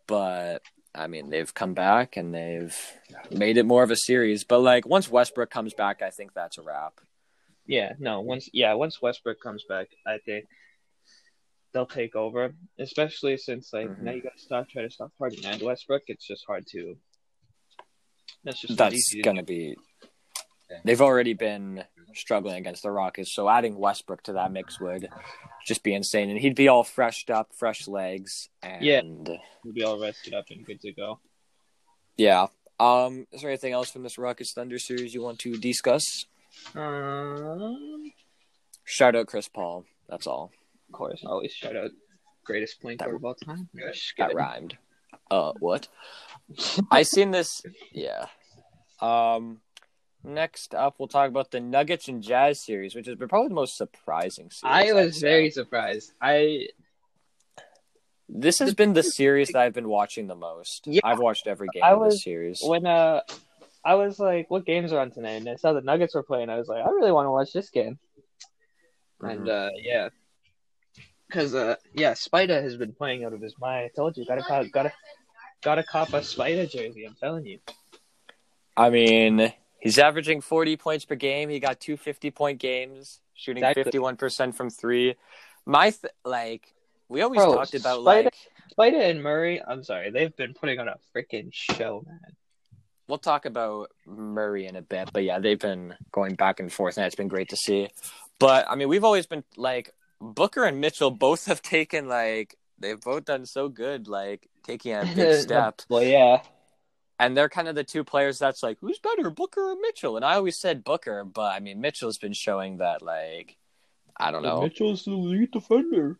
[0.05, 0.61] but
[0.93, 2.77] I mean they've come back and they've
[3.31, 4.43] made it more of a series.
[4.43, 7.01] But like once Westbrook comes back, I think that's a wrap.
[7.65, 10.45] Yeah, no, once yeah, once Westbrook comes back, I think
[11.73, 12.53] they'll take over.
[12.77, 14.01] Especially since like Mhm.
[14.03, 16.03] now you gotta stop trying to stop Harden and Westbrook.
[16.05, 16.95] It's just hard to.
[18.47, 19.75] That's just That's easy gonna be.
[20.85, 21.83] They've already been
[22.13, 25.09] struggling against the Rockets, so adding Westbrook to that mix would
[25.65, 29.01] just be insane, and he'd be all freshed up, fresh legs, and Yeah.
[29.65, 31.19] We'll be all rested up and good to go.
[32.15, 32.47] yeah.
[32.79, 36.03] Um, is there anything else from this Rockets Thunder series you want to discuss?
[36.75, 38.11] Um,
[38.85, 39.83] Shout out Chris Paul.
[40.07, 40.51] That's all.
[40.87, 41.91] of course, always shout out
[42.45, 43.67] greatest That- guard of all time.
[44.17, 44.77] That rhymed.
[45.29, 45.87] Uh, what?
[46.91, 47.61] I seen this.
[47.91, 48.27] Yeah.
[48.99, 49.61] Um,
[50.23, 53.55] next up, we'll talk about the Nuggets and Jazz series, which has been probably the
[53.55, 54.49] most surprising.
[54.51, 56.11] Series, I was very surprised.
[56.21, 56.67] I
[58.29, 60.85] This has been the series that I've been watching the most.
[60.87, 61.01] Yeah.
[61.03, 62.61] I've watched every game I of this was- series.
[62.63, 63.21] when uh
[63.85, 65.35] I was like, what games are on tonight?
[65.41, 66.49] And I saw the Nuggets were playing.
[66.49, 67.97] I was like, I really want to watch this game.
[69.21, 70.09] And uh yeah,
[71.27, 73.85] because uh yeah, Spida has been playing out of his mind.
[73.85, 74.91] I told you, gotta cop, gotta
[75.63, 77.05] gotta cop a Spida jersey.
[77.05, 77.59] I'm telling you.
[78.77, 81.49] I mean, he's averaging 40 points per game.
[81.49, 83.99] He got two 50 point games, shooting Exactly.
[83.99, 85.15] 51% from three.
[85.65, 86.73] My, th- like,
[87.09, 88.35] we always Bro, talked about, Spida- like,
[88.77, 92.19] Spida and Murray, I'm sorry, they've been putting on a freaking show, man.
[93.07, 96.97] we'll talk about Murray in a bit, but yeah, they've been going back and forth,
[96.97, 97.89] and it's been great to see.
[98.39, 102.99] But I mean, we've always been like Booker and Mitchell both have taken like they've
[103.01, 106.41] both done so good, like taking a big step, Well, yeah.
[107.19, 110.15] And they're kind of the two players that's like who's better, Booker or Mitchell?
[110.15, 113.57] And I always said Booker, but I mean Mitchell's been showing that like
[114.19, 116.17] I don't know, Mitchell's the lead defender.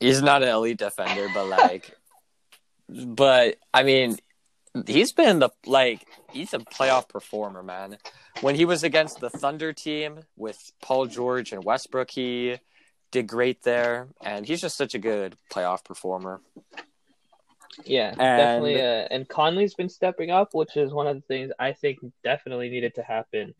[0.00, 1.96] he's not an elite defender, but like,
[2.88, 4.16] but I mean,
[4.86, 7.98] he's been the like he's a playoff performer, man.
[8.40, 12.56] When he was against the Thunder team with Paul George and Westbrook, he
[13.12, 16.40] did great there, and he's just such a good playoff performer.
[17.84, 18.80] Yeah, And- definitely.
[18.80, 22.68] Uh, and Conley's been stepping up, which is one of the things I think definitely
[22.70, 23.54] needed to happen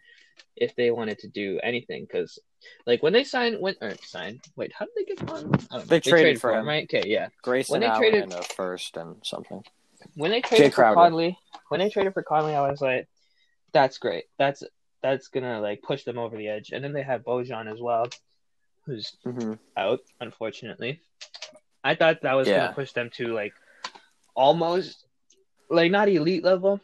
[0.56, 2.04] if they wanted to do anything.
[2.04, 2.38] Because,
[2.86, 5.58] like, when they signed, when or signed, wait, how did they get Conley?
[5.72, 5.80] Know.
[5.80, 6.66] They traded for him.
[6.66, 6.84] right?
[6.84, 7.28] Okay, yeah.
[7.42, 9.62] Grayson When they Allen traded- in a first and something.
[10.14, 10.94] When they traded for Crowder.
[10.96, 11.38] Conley,
[11.68, 13.08] when they traded for Conley, I was like,
[13.72, 14.24] that's great.
[14.38, 14.62] That's
[15.02, 16.70] that's gonna like push them over the edge.
[16.72, 18.06] And then they had Bojan as well,
[18.86, 21.00] who's hmm out, unfortunately.
[21.82, 22.58] I thought that was Yeah.
[22.58, 23.52] gonna push them to like
[24.34, 25.04] almost
[25.70, 26.80] like not elite level,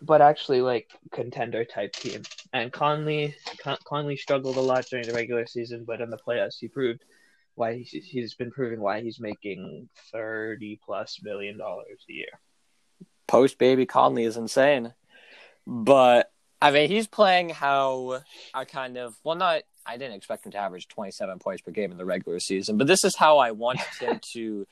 [0.00, 2.22] but actually like contender type team.
[2.52, 6.56] And Conley Con- Conley struggled a lot during the regular season, but in the playoffs
[6.60, 7.04] he proved
[7.54, 12.40] why he's, he's been proving why he's making thirty plus million dollars a year.
[13.26, 14.94] Post baby Conley is insane,
[15.66, 16.30] but
[16.62, 18.22] I mean he's playing how
[18.54, 21.70] I kind of well not I didn't expect him to average twenty seven points per
[21.70, 24.66] game in the regular season, but this is how I wanted him to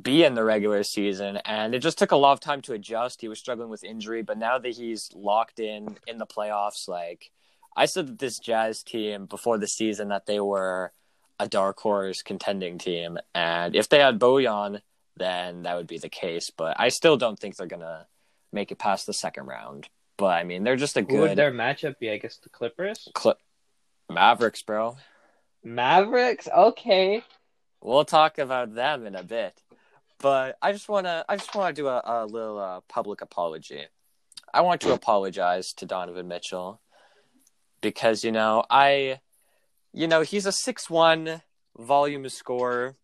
[0.00, 3.20] be in the regular season and it just took a lot of time to adjust
[3.20, 7.30] he was struggling with injury but now that he's locked in in the playoffs like
[7.76, 10.92] i said that this jazz team before the season that they were
[11.38, 14.80] a dark horse contending team and if they had bojan
[15.16, 18.06] then that would be the case but i still don't think they're gonna
[18.52, 21.38] make it past the second round but i mean they're just a Who would good
[21.38, 22.10] their matchup be?
[22.10, 23.38] I guess the Clippers, Cl-
[24.08, 24.96] mavericks bro
[25.64, 26.48] Mavericks.
[26.52, 27.22] Okay,
[27.82, 29.61] We'll talk about them in a bit.
[30.22, 33.20] But I just want to I just want to do a, a little uh, public
[33.20, 33.86] apology.
[34.54, 36.80] I want to apologize to Donovan Mitchell
[37.80, 39.20] because you know, I
[39.92, 41.42] you know, he's a 6-1
[41.76, 42.94] volume scorer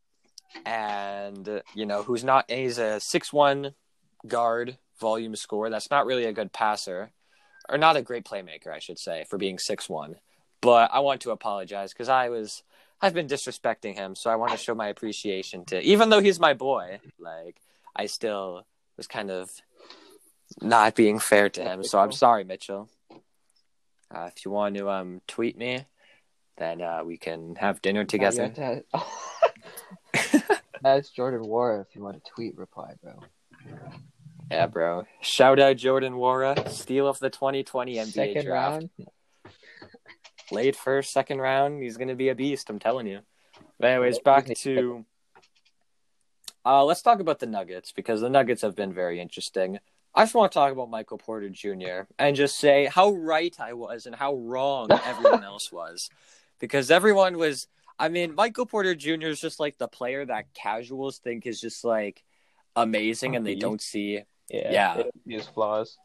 [0.64, 3.74] and you know, who's not he's a 6-1
[4.26, 5.70] guard volume scorer.
[5.70, 7.10] That's not really a good passer
[7.68, 10.14] or not a great playmaker, I should say, for being 6-1.
[10.60, 12.62] But I want to apologize cuz I was
[13.00, 16.40] I've been disrespecting him, so I want to show my appreciation to even though he's
[16.40, 17.60] my boy, like
[17.94, 19.50] I still was kind of
[20.60, 21.84] not being fair to him.
[21.84, 22.88] So I'm sorry, Mitchell.
[24.12, 25.84] Uh, if you want to um tweet me,
[26.56, 28.82] then uh, we can have dinner together.
[30.82, 31.82] That's Jordan Nwora.
[31.82, 33.20] If you want to tweet, reply, bro.
[34.50, 35.06] Yeah, bro.
[35.20, 38.72] Shout out Jordan Nwora, steal of the 2020 NBA Second draft.
[38.72, 38.90] round.
[40.50, 41.82] Late first, second round.
[41.82, 42.70] He's going to be a beast.
[42.70, 43.20] I'm telling you.
[43.78, 45.04] But anyways, back to.
[46.64, 49.78] Uh, let's talk about the Nuggets because the Nuggets have been very interesting.
[50.14, 52.02] I just want to talk about Michael Porter Jr.
[52.18, 56.10] and just say how right I was and how wrong everyone else was.
[56.58, 57.68] Because everyone was,
[57.98, 59.28] I mean, Michael Porter Jr.
[59.28, 62.24] is just like the player that casuals think is just like
[62.74, 65.02] amazing and they don't see Yeah, Yeah.
[65.26, 65.96] His flaws.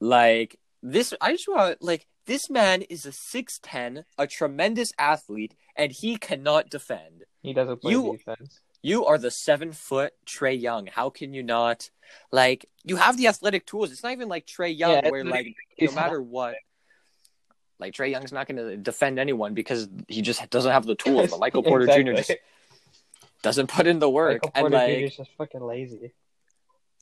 [0.00, 5.92] like this i just want like this man is a 6'10 a tremendous athlete and
[5.92, 8.60] he cannot defend He doesn't play You- defense.
[8.82, 11.90] you are the seven foot trae young how can you not
[12.32, 15.54] like you have the athletic tools it's not even like trae young Yeah, where like
[15.80, 16.54] no matter what
[17.78, 21.30] like trae young's not going to defend anyone because he just doesn't have the tools
[21.30, 22.32] but michael porter jr just
[23.42, 25.16] doesn't put in the work Michael and Porter like Jr.
[25.22, 26.12] just fucking lazy.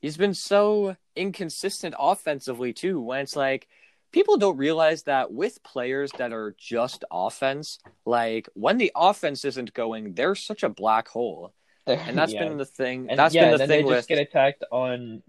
[0.00, 3.66] he's been so inconsistent offensively too when it's like
[4.12, 9.72] people don't realize that with players that are just offense like when the offense isn't
[9.74, 11.52] going they're such a black hole
[11.86, 12.48] and that's Yeah.
[12.48, 14.64] been the thing And that's yeah, been the then thing they with just get attacked
[14.70, 15.22] on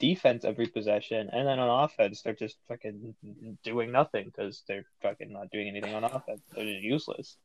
[0.00, 3.14] defense every possession, and then on offense they're just fucking
[3.62, 6.40] doing nothing because they're fucking not doing anything on offense.
[6.54, 7.36] They're just useless.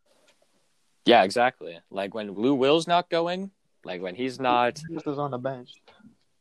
[1.06, 3.52] yeah exactly like when lou will's not going
[3.86, 5.72] like when he's not This is on the bench.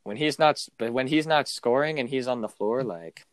[0.03, 3.25] when he's not but when he's not scoring and he's on the floor like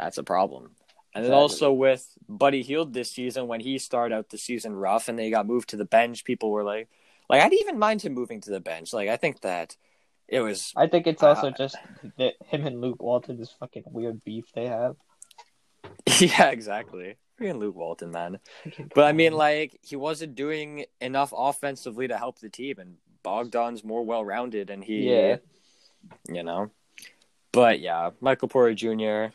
[0.00, 0.70] that's a problem
[1.14, 1.42] and then Exactly.
[1.42, 5.30] also with buddy hield this season when he started out the season rough and they
[5.30, 6.88] got moved to the bench people were like
[7.28, 9.76] like i'd even mind him moving to the bench like i think that
[10.28, 11.76] it was I think it's also Uh, just
[12.16, 14.94] that him and Luke Walton this fucking weird beef they have.
[16.20, 18.38] yeah exactly freaking luke walton man
[18.94, 23.82] but i mean like he wasn't doing enough offensively to help the team and bogdan's
[23.82, 25.36] more well-rounded and he Yeah.
[26.28, 26.70] you know
[27.52, 29.34] but yeah michael porter jr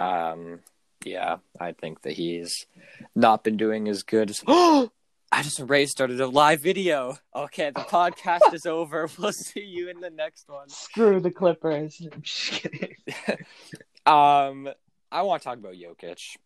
[0.00, 0.60] um
[1.04, 2.66] yeah i think that he's
[3.14, 4.42] not been doing as good as
[5.32, 7.18] I just Ray started a live video.
[7.34, 9.08] Okay, the podcast is over.
[9.18, 10.68] We'll see you in the next one.
[10.68, 12.00] Screw the Clippers.
[12.12, 12.94] I'm just kidding.
[14.06, 14.68] Um,
[15.10, 16.36] I want to talk about Jokic.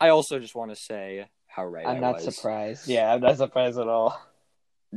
[0.00, 2.34] I also just want to say how right I'm I not was.
[2.34, 2.88] surprised.
[2.88, 4.20] Yeah, I'm not surprised at all.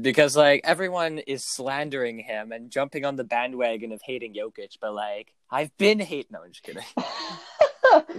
[0.02, 4.96] because like everyone is slandering him and jumping on the bandwagon of hating Jokic, but
[4.96, 6.32] like I've been hating.
[6.32, 6.82] No, I'm just kidding.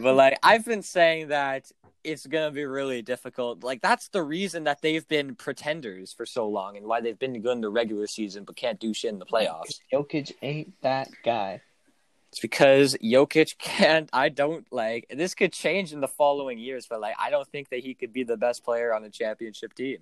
[0.00, 1.70] But like I've been saying that
[2.04, 3.62] it's gonna be really difficult.
[3.62, 7.40] Like that's the reason that they've been pretenders for so long and why they've been
[7.40, 9.80] good in the regular season but can't do shit in the playoffs.
[9.92, 11.60] Jokic ain't that guy.
[12.30, 14.08] It's because Jokic can't.
[14.12, 15.34] I don't like this.
[15.34, 18.24] Could change in the following years, but like I don't think that he could be
[18.24, 19.98] the best player on a championship team.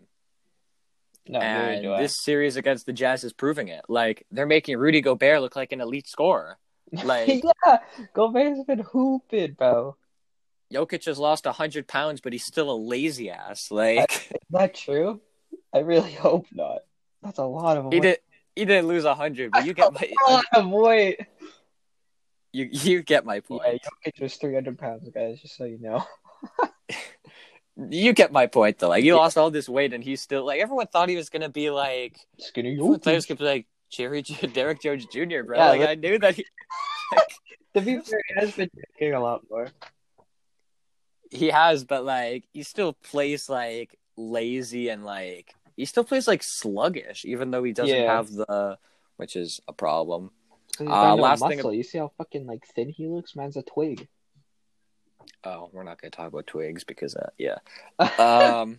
[1.29, 2.03] No, and do I.
[2.03, 3.85] this series against the Jazz is proving it.
[3.89, 6.59] Like they're making Rudy Gobert look like an elite scorer.
[6.93, 7.79] Like yeah,
[8.15, 9.97] Gobert's been hooping, bro.
[10.73, 13.71] Jokic has lost hundred pounds, but he's still a lazy ass.
[13.71, 15.21] Like Is that true?
[15.73, 16.79] I really hope not.
[17.23, 18.03] That's a lot of he weight.
[18.03, 18.19] did.
[18.55, 21.21] He didn't lose hundred, but you get my a lot of weight.
[22.53, 23.63] You you get my point.
[23.67, 23.79] Yeah,
[24.11, 26.05] Jokic was 300 pounds, guys, just so you know.
[27.79, 28.89] You get my point though.
[28.89, 31.51] Like he lost all this weight and he's still like everyone thought he was gonna
[31.51, 33.29] be like Skinny everyone thought he was Jokic.
[33.29, 34.23] gonna be like Jerry
[34.53, 35.43] Derrick Jones Jr.
[35.45, 35.57] Bro.
[35.59, 36.45] Yeah, like I knew that he
[37.75, 39.69] To be fair, he has been drinking a lot more.
[41.31, 46.43] he has, but like he still plays like lazy and like he still plays like
[46.43, 48.17] sluggish, even though he doesn't Yeah.
[48.17, 48.79] have the
[49.17, 50.31] which is a problem.
[50.81, 53.35] Uh, last thing- You see how fucking like thin he looks?
[53.37, 54.09] Man's a twig.
[55.45, 57.59] Oh, we're not gonna talk about twigs because uh, yeah.
[58.19, 58.79] Um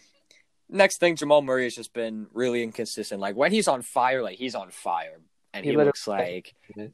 [0.69, 3.19] next thing Jamal Murray has just been really inconsistent.
[3.21, 5.19] Like when he's on fire, like he's on fire.
[5.53, 6.53] And He he, looks like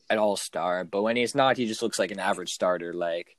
[0.10, 0.84] an all star.
[0.86, 2.94] But when he's not, he just looks like an average starter.
[2.94, 3.36] Like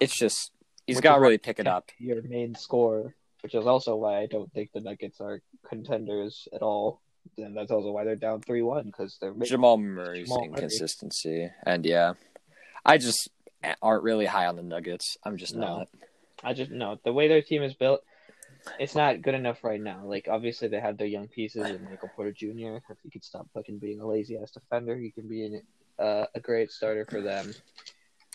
[0.00, 0.50] it's just
[0.86, 1.90] he's got to really pick it up.
[1.98, 6.62] Your main score, which is also why I don't think the Nuggets are contenders at
[6.62, 7.00] all.
[7.38, 10.48] And that's also why they're down three one because they're Jamal Murray's Jamal Murray.
[10.54, 12.14] inconsistency, and yeah,
[12.84, 13.28] I just
[13.82, 15.16] aren't really high on the Nuggets.
[15.24, 15.78] I'm just No.
[15.78, 15.88] not.
[16.44, 18.02] I just no the way their team is built,
[18.78, 20.02] it's not good enough right now.
[20.04, 22.76] Like obviously they have their young pieces and Michael Porter Jr.
[22.90, 25.62] If he could stop fucking being a lazy ass defender, he can be an,
[25.98, 27.52] uh, a great starter for them.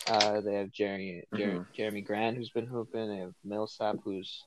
[0.08, 1.66] Uh, they have Jerami Jer- Mhm.
[1.76, 3.08] Jerami Grant who's been hooping.
[3.08, 4.44] They have Millsap who's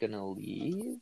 [0.00, 0.98] gonna leave.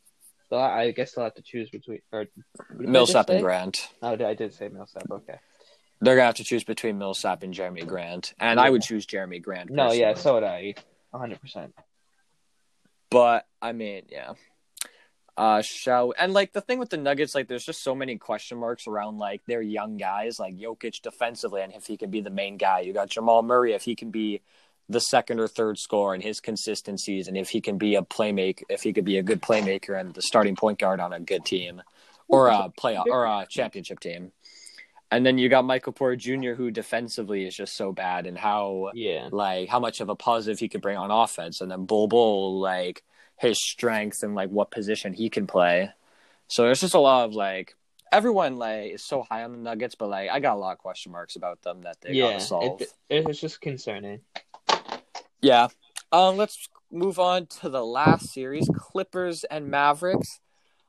[0.51, 3.41] So I guess they'll have to choose between or what did I just Millsap and?
[3.43, 3.89] Grant.
[4.03, 5.11] Oh, I did say Millsap.
[5.11, 5.39] Okay.
[6.01, 9.41] They're gonna have to choose between Millsap and Jerami Grant, and I would choose Jerami
[9.41, 9.71] Grant.
[9.71, 10.75] No, yeah, so would I.
[11.13, 11.75] hundred percent.
[13.11, 14.35] But I mean, yeah.
[15.37, 18.59] Uh shall and like the thing with the Nuggets, like there's just so many question
[18.59, 22.31] marks around like their young guys, like Jokic defensively and if he can be the
[22.31, 22.81] main guy.
[22.81, 24.41] You got Jamal Murray if he can be
[24.89, 28.63] the second or third scorer and his consistencies and if he can be a playmaker
[28.69, 31.45] if he could be a good playmaker and the starting point guard on a good
[31.45, 31.83] team
[32.29, 34.33] or a playoff or a championship team.
[35.11, 36.55] And then you got Michael Porter Jr.
[36.55, 39.29] who defensively is just so bad and how Yeah.
[39.31, 42.59] like how much of a positive he could bring on offense, and then Bol Bol
[42.61, 43.03] like
[43.37, 45.91] his strength and like what position he can play.
[46.49, 47.77] So there's just a lot of like
[48.11, 50.79] everyone like is so high on the Nuggets, but like I got a lot of
[50.79, 52.81] question marks about them that they yeah, gotta solve.
[52.83, 54.21] it, it was just concerning.
[55.41, 55.69] Yeah.
[56.13, 60.41] Um, let's move on to the last series, Clippers and Mavericks.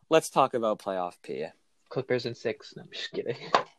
[0.09, 1.45] Let's talk about playoff P.
[1.89, 2.73] Clippers and six.
[2.75, 3.37] No, I'm just kidding.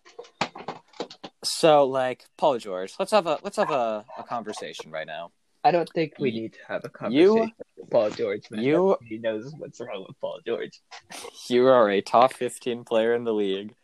[1.45, 5.31] So like Paul George, let's have a let's have a, a conversation right now.
[5.65, 8.63] I don't think we need to have a conversation with Paul George, man.
[8.63, 10.81] you- he knows what's wrong with Paul George.
[11.51, 13.75] You are a top 15 player in the league,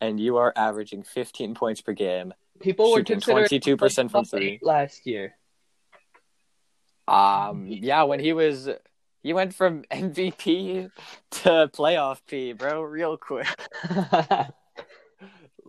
[0.00, 2.34] and you are averaging 15 points per game.
[2.60, 4.58] People were considering 22% from three.
[4.62, 5.36] last year.
[7.08, 8.68] Um, yeah, when he was,
[9.22, 10.90] he went from MVP
[11.30, 13.46] to playoff P, bro, real quick.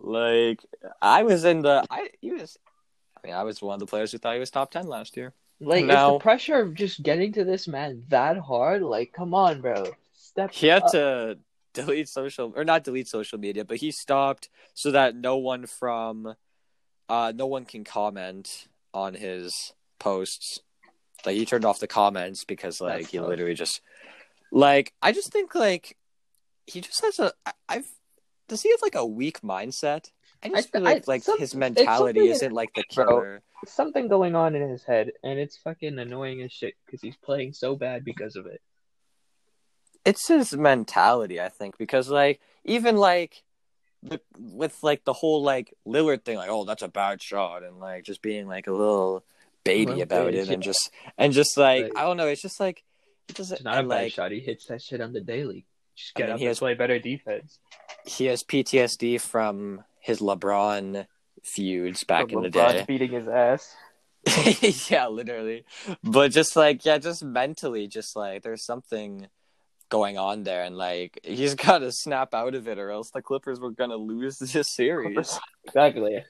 [0.04, 0.64] Like,
[1.00, 2.58] I was in the, I he was,
[3.16, 5.16] I mean, I was one of the players who thought he was top 10 last
[5.16, 5.32] year.
[5.60, 8.82] like, is the pressure of just getting to this man that hard?
[8.82, 9.84] Like, come on, bro.
[10.12, 11.38] Step He had to
[11.72, 16.34] delete social, or not delete social media, but he stopped so that no one from,
[17.08, 20.60] uh, no one can comment on his posts.
[21.24, 23.28] Like he turned off the comments because like That's he tough.
[23.28, 23.80] literally just,
[24.52, 25.96] like I just think like
[26.66, 27.32] he just has a
[27.68, 27.88] I've
[28.48, 30.10] does he have like a weak mindset?
[30.42, 33.06] I just I- feel like I- like some- his mentality isn't like the Bro.
[33.06, 33.42] killer.
[33.66, 37.54] something going on in his head, and it's fucking annoying as shit because he's playing
[37.54, 38.60] so bad because of it.
[40.04, 43.42] it's his mentality, I think, because like even like
[44.02, 47.80] the with like the whole like Lillard thing, like oh that's a bad shot, and
[47.80, 49.24] like just being like a little
[49.64, 50.66] baby Little about bitch, it, and yeah.
[50.72, 51.92] just and just like Right.
[51.96, 52.84] I don't know, it's just like
[53.28, 54.30] it doesn't It's not a bad like shot.
[54.30, 55.64] He hits that shit on the daily.
[55.96, 57.58] Just I mean, up he has- play better defense.
[58.04, 61.06] he has PTSD from his LeBron
[61.42, 62.58] feuds back in the day.
[62.60, 63.74] LeBron beating his ass.
[64.90, 65.64] yeah, literally.
[66.02, 69.28] But just like yeah, just mentally, just like there's something
[69.90, 73.22] going on there, and like he's got to snap out of it, or else the
[73.22, 75.38] Clippers were gonna lose this series.
[75.66, 76.22] Exactly.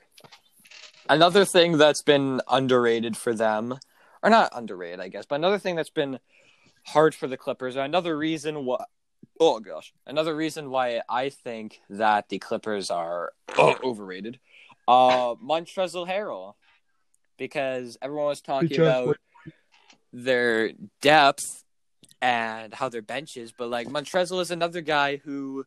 [1.09, 3.79] Another thing that's been underrated for them,
[4.23, 6.19] or not underrated, I guess, but another thing that's been
[6.87, 8.85] hard for the Clippers, or another reason why.
[9.41, 14.39] Oh gosh, another reason why I think that the Clippers are oh, overrated.
[14.87, 16.55] Uh, Montrezl Harrell,
[17.37, 19.19] because everyone was talking just about went-
[20.13, 21.65] their depth
[22.23, 25.67] and how their bench is, but like Montrezl is another guy who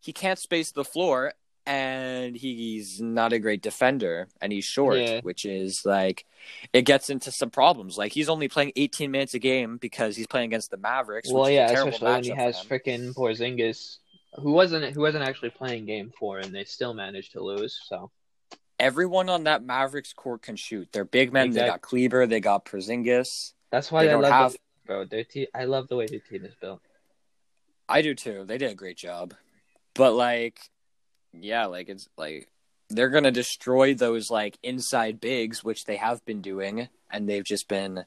[0.00, 1.32] he can't space the floor
[1.66, 5.20] and he's not a great defender and he's short, Yeah.
[5.22, 6.26] which is like
[6.72, 7.96] it gets into some problems.
[7.96, 11.30] Like he's only playing 18 minutes a game because he's playing against the Mavericks.
[11.32, 13.98] Well, which yeah, is a terrible especially when he has freaking Porzingis,
[14.40, 17.78] who wasn't who wasn't actually playing game four, and they still managed to lose.
[17.86, 18.10] So
[18.80, 20.88] everyone on that Mavericks court can shoot.
[20.92, 21.50] They're big men.
[21.52, 22.26] They got Kleber.
[22.26, 23.52] They got Porzingis.
[23.70, 25.04] That's why They I love have- the, bro.
[25.04, 25.46] Their team.
[25.54, 26.80] I love the way their team is built.
[27.88, 28.44] I do too.
[28.46, 29.34] They did a great job.
[29.94, 30.58] But like
[31.32, 32.48] yeah, like it's like
[32.90, 37.44] they're going to destroy those like inside bigs which they have been doing and they've
[37.44, 38.04] just been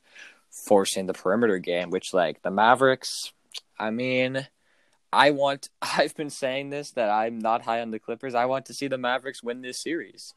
[0.51, 3.33] forcing the perimeter game which like the Mavericks
[3.79, 4.47] I mean
[5.11, 8.35] I want I've been saying this that I'm not high on the Clippers.
[8.35, 10.33] I want to see the Mavericks win this series.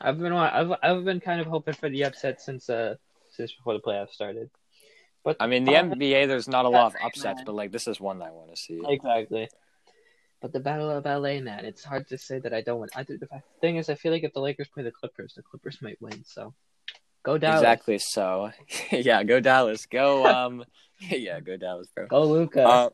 [0.00, 2.94] I've been I've I've been kind of hoping for the upset since uh
[3.30, 4.50] since before the playoffs started.
[5.24, 7.44] But I mean, the Uh, NBA there's not a lot of upsets, man.
[7.44, 8.80] but like this is one I want to see.
[8.86, 9.48] Exactly.
[10.40, 12.92] But the Battle of LA, man, it's hard to say that I don't want.
[12.96, 13.28] I do, the
[13.60, 16.24] thing is, I feel like if the Lakers play the Clippers, the Clippers might win.
[16.24, 16.54] So,
[17.22, 17.60] go Dallas.
[17.60, 17.98] Exactly.
[17.98, 18.50] So,
[18.90, 19.84] yeah, go Dallas.
[19.86, 20.64] Go um
[21.00, 22.06] yeah, go Dallas, bro.
[22.06, 22.62] Go Luka.
[22.64, 22.90] Uh,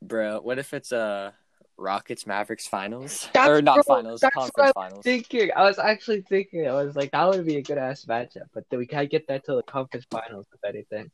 [0.00, 1.34] bro, what if it's a
[1.78, 5.04] Rockets Mavericks finals That's- or not bro, finals, that's conference what I finals?
[5.04, 5.50] thinking.
[5.54, 6.68] I was actually thinking.
[6.68, 8.48] I was like, that would be a good ass matchup.
[8.52, 11.10] But we can't get that till the conference finals, if anything.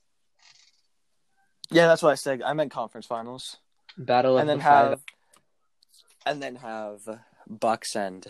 [1.70, 2.42] Yeah, that's what I said.
[2.42, 3.58] I meant conference finals,
[3.96, 5.00] Battle of and then the have,
[6.26, 7.00] and then have
[7.48, 8.26] Bucks and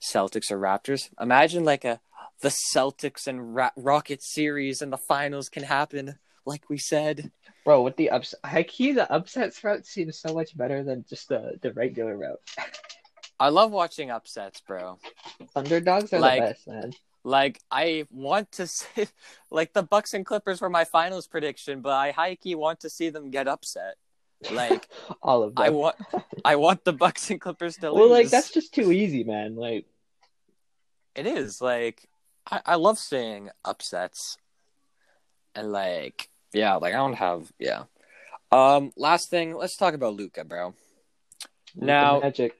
[0.00, 1.10] Celtics or Raptors.
[1.20, 2.00] Imagine like a
[2.40, 7.30] the Celtics and Ra- Rockets series and the finals can happen, like we said.
[7.64, 8.34] bro with the ups.
[8.44, 12.40] High key, the upsets route seems so much better than just the the regular route.
[13.40, 14.98] I love watching upsets, bro.
[15.54, 16.92] Underdogs are Like- the best, man.
[17.24, 19.06] Like I want to see,
[19.50, 22.90] like the Bucks and Clippers were my finals prediction, but I high key want to
[22.90, 23.96] see them get upset.
[24.50, 24.88] Like
[25.22, 25.64] All of them.
[25.64, 25.96] I want,
[26.44, 29.56] I want the Bucks and Clippers to well, like that's just too easy, man.
[29.56, 29.86] Like,
[31.14, 32.08] It is like
[32.50, 34.38] I, I love seeing upsets,
[35.54, 37.84] and like yeah, like I don't have yeah.
[38.50, 40.74] Um, last thing, let's talk about Luka, bro.
[41.74, 42.54] Now- Magic.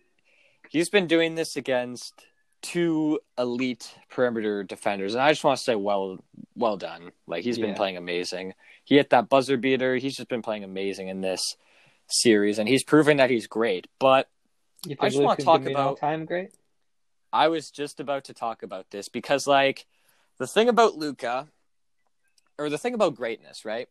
[0.70, 2.12] He's been doing this against
[2.60, 6.18] two elite perimeter defenders, and I just want to say, well,
[6.54, 7.12] well done.
[7.26, 8.52] Like he's been playing amazing.
[8.84, 9.96] He hit that buzzer beater.
[9.96, 11.56] He's just been playing amazing in this
[12.09, 13.86] series, and he's proven that he's great.
[13.98, 14.28] But
[15.00, 16.50] I just talk give me an about- all-time great.
[17.32, 19.86] I was just about to talk about this because, like,
[20.38, 21.48] the thing about Luka,
[22.59, 23.88] or the thing about greatness, right?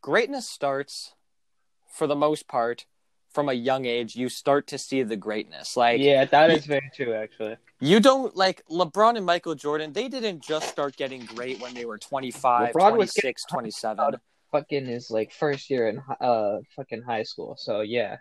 [0.00, 1.14] Greatness starts,
[1.88, 2.86] for the most part,
[3.30, 4.14] from a young age.
[4.14, 5.76] You start to see the greatness.
[5.76, 7.56] Like, yeah, that is very true, actually.
[7.80, 9.92] you don't like LeBron and Michael Jordan.
[9.92, 14.14] They didn't just start getting great when they were 25, LeBron was 26, 27.
[14.52, 17.56] Fucking his like first year in uh fucking high school.
[17.58, 18.18] So yeah,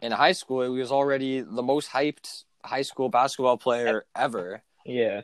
[0.00, 4.62] In high school, he was already the most hyped high school basketball player ever.
[4.86, 5.20] yeah,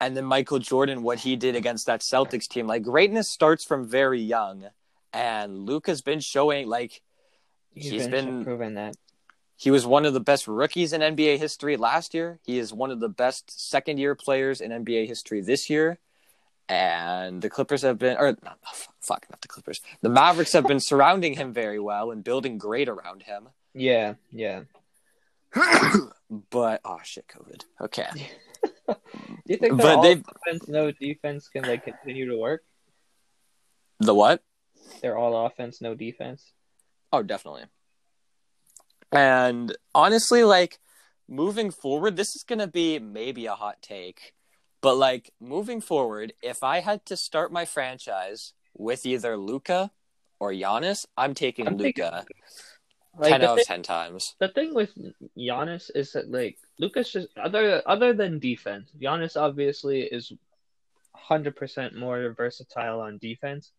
[0.00, 2.66] and then Michael Jordan, what he did against that Celtics team.
[2.66, 4.66] Like greatness starts from very young,
[5.12, 7.02] and Luke has been showing like
[7.74, 8.94] He's been- proving that.
[9.56, 12.38] he was one of the best rookies in NBA history last year.
[12.44, 15.98] He is one of the best second year players in NBA history this year.
[16.68, 18.50] And the Clippers have been, or oh, no,
[19.00, 19.80] fuck, not the Clippers.
[20.00, 23.48] The Mavericks have been surrounding him very well and building great around him.
[23.74, 24.62] Yeah, yeah.
[26.50, 27.64] but oh shit, COVID.
[27.80, 28.06] Okay,
[28.88, 28.96] Do
[29.46, 32.62] you think But that all they've- offense, no defense can like continue to work?
[34.00, 34.42] the what?
[35.00, 36.52] They're all offense, no defense.
[37.12, 37.64] Oh, definitely.
[39.12, 40.78] And honestly, like
[41.28, 44.32] moving forward, this is gonna be maybe a hot take,
[44.82, 49.90] but like moving forward, if I had to start my franchise with either Luka
[50.38, 52.24] or Giannis, I'm taking I'm Luka
[53.16, 54.34] Like ten out of ten times.
[54.40, 54.90] the thing with
[55.38, 60.32] Giannis is that like Lucas just other other than defense, Giannis obviously is
[61.14, 63.70] hundred percent more versatile on defense,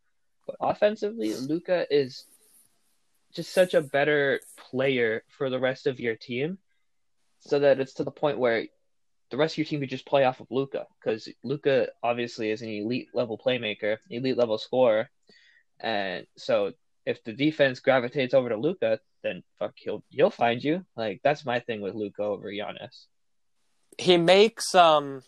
[0.48, 2.26] but offensively, Luka is
[3.34, 4.40] just such a better
[4.70, 6.60] player for the rest of your team,
[7.40, 8.68] so that it's to the point where
[9.34, 12.62] the rest of your team could just play off of Luka because Luka obviously is
[12.62, 15.10] an elite level playmaker, elite level scorer,
[15.80, 16.74] and so
[17.08, 20.86] if the defense gravitates over to Luka, then fuck he'll he'll find you.
[20.96, 23.08] Like that's my thing with Luka over Giannis.
[23.98, 25.24] He makes um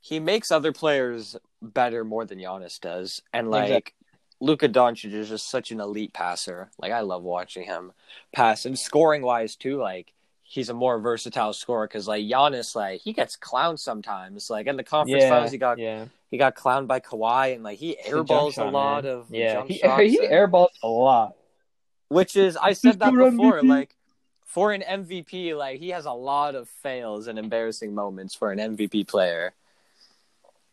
[0.00, 3.68] he makes other players better more than Giannis does, and like.
[3.68, 3.92] Exactly.
[4.40, 6.68] Luka Doncic is just such an elite passer.
[6.78, 7.92] Like I love watching him
[8.34, 9.80] pass and scoring wise too.
[9.80, 10.12] Like
[10.54, 14.48] he's a more versatile scorer because like Giannis, like he gets clowned sometimes.
[14.50, 17.78] Like in the conference finals, he got yeah, he got clowned by Kawhi, and like
[17.78, 19.12] he It's a airballs a lot man.
[19.12, 19.52] of yeah.
[19.54, 19.74] jump He
[20.10, 21.34] he airballs a lot.
[22.08, 23.60] which is I said that before.
[23.62, 23.68] MVP.
[23.68, 23.96] Like
[24.44, 28.58] for an MVP, like he has a lot of fails and embarrassing moments for an
[28.76, 29.52] MVP player.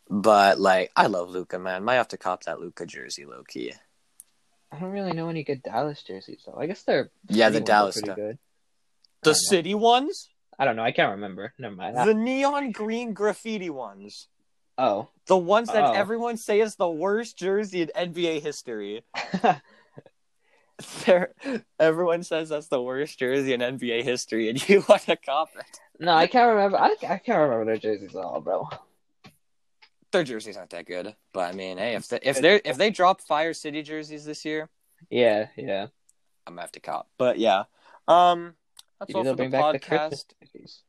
[0.10, 1.84] But like I love Luka, man.
[1.84, 3.74] Might have to cop that Luka jersey, low key.
[4.72, 6.58] I don't really know any good Dallas jerseys though.
[6.58, 8.16] I guess they're Yeah, the Dallas pretty stuff.
[8.18, 8.38] good.
[9.24, 10.30] The city ones.
[10.58, 10.84] I don't know.
[10.84, 11.54] I can't remember.
[11.58, 11.96] Never mind.
[11.98, 14.28] The neon green graffiti ones.
[14.78, 15.10] oh.
[15.28, 15.94] The ones that Oh.
[15.94, 19.04] everyone say is the worst jersey in NBA history.
[21.06, 21.32] They're,
[21.80, 25.80] everyone says that's the worst jersey in NBA history, and you want to cop it.
[26.00, 26.78] no, I can't remember.
[26.80, 28.68] I, I can't remember their jerseys at all, bro.
[30.12, 32.90] Their jerseys aren't that good, but I mean, hey, if they, if they if they
[32.90, 34.70] drop Fire City jerseys this year,
[35.10, 35.88] Yeah, yeah.
[36.48, 37.08] I'm gonna have to cop.
[37.18, 37.64] But yeah,
[38.08, 38.56] um,
[39.02, 40.82] that's Maybe all for the back the Christmas podcast.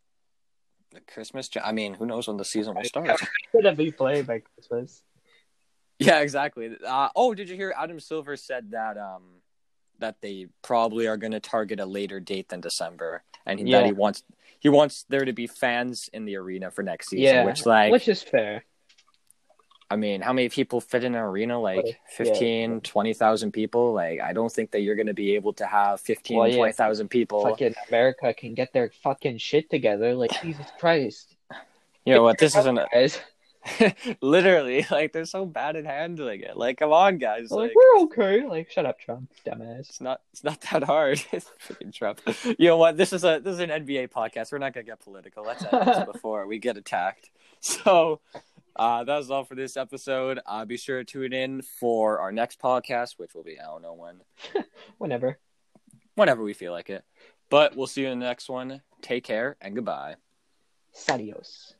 [0.93, 1.51] The Christmas.
[1.65, 3.09] I mean, who knows when the season will start?
[3.53, 5.03] Could have be played by Christmas.
[5.99, 6.77] yeah, exactly.
[6.87, 9.23] Uh, oh, did you hear Adam Silver said that um
[10.01, 13.87] that they probably are going to target a later date than December, and he, that
[13.87, 14.23] he wants
[14.61, 17.25] he wants there to be fans in the arena for next season.
[17.25, 18.65] Yeah, which like Which is fair.
[19.93, 21.61] I mean, how many people fit in an arena?
[21.61, 21.93] Like Yeah.
[22.17, 23.93] 15, 20,000 people?
[23.93, 26.57] Like, I don't think that you're going to be able to have 15, Well, yeah.
[26.57, 27.43] 20,000 people.
[27.45, 30.15] Fucking America can get their fucking shit together.
[30.15, 31.37] Like Jesus Christ.
[32.07, 32.39] You know what?
[32.39, 33.21] This isn't Guys,
[34.21, 36.57] literally like they're so bad at handling it.
[36.57, 37.51] Like, come on, guys.
[37.51, 38.47] like, Like, we're okay.
[38.47, 39.81] Like, shut up, Trump, dumbass.
[39.81, 41.23] it's not it's not that hard.
[41.33, 42.21] It's freaking Trump.
[42.59, 42.97] You know what?
[42.97, 44.51] This is a this is an NBA podcast.
[44.53, 45.45] We're not gonna get political.
[45.45, 47.31] Let's end this before we get attacked.
[47.61, 48.19] So
[48.77, 50.41] uh that was all for this episode.
[50.47, 53.83] Uh be sure to tune in for our next podcast, which will be I don't
[53.83, 54.21] know when.
[54.99, 55.39] Whenever.
[56.15, 57.05] whenever we feel like it.
[57.51, 58.83] But we'll see you in the next one.
[59.03, 60.17] Take care and goodbye.
[60.95, 61.75] Sadios.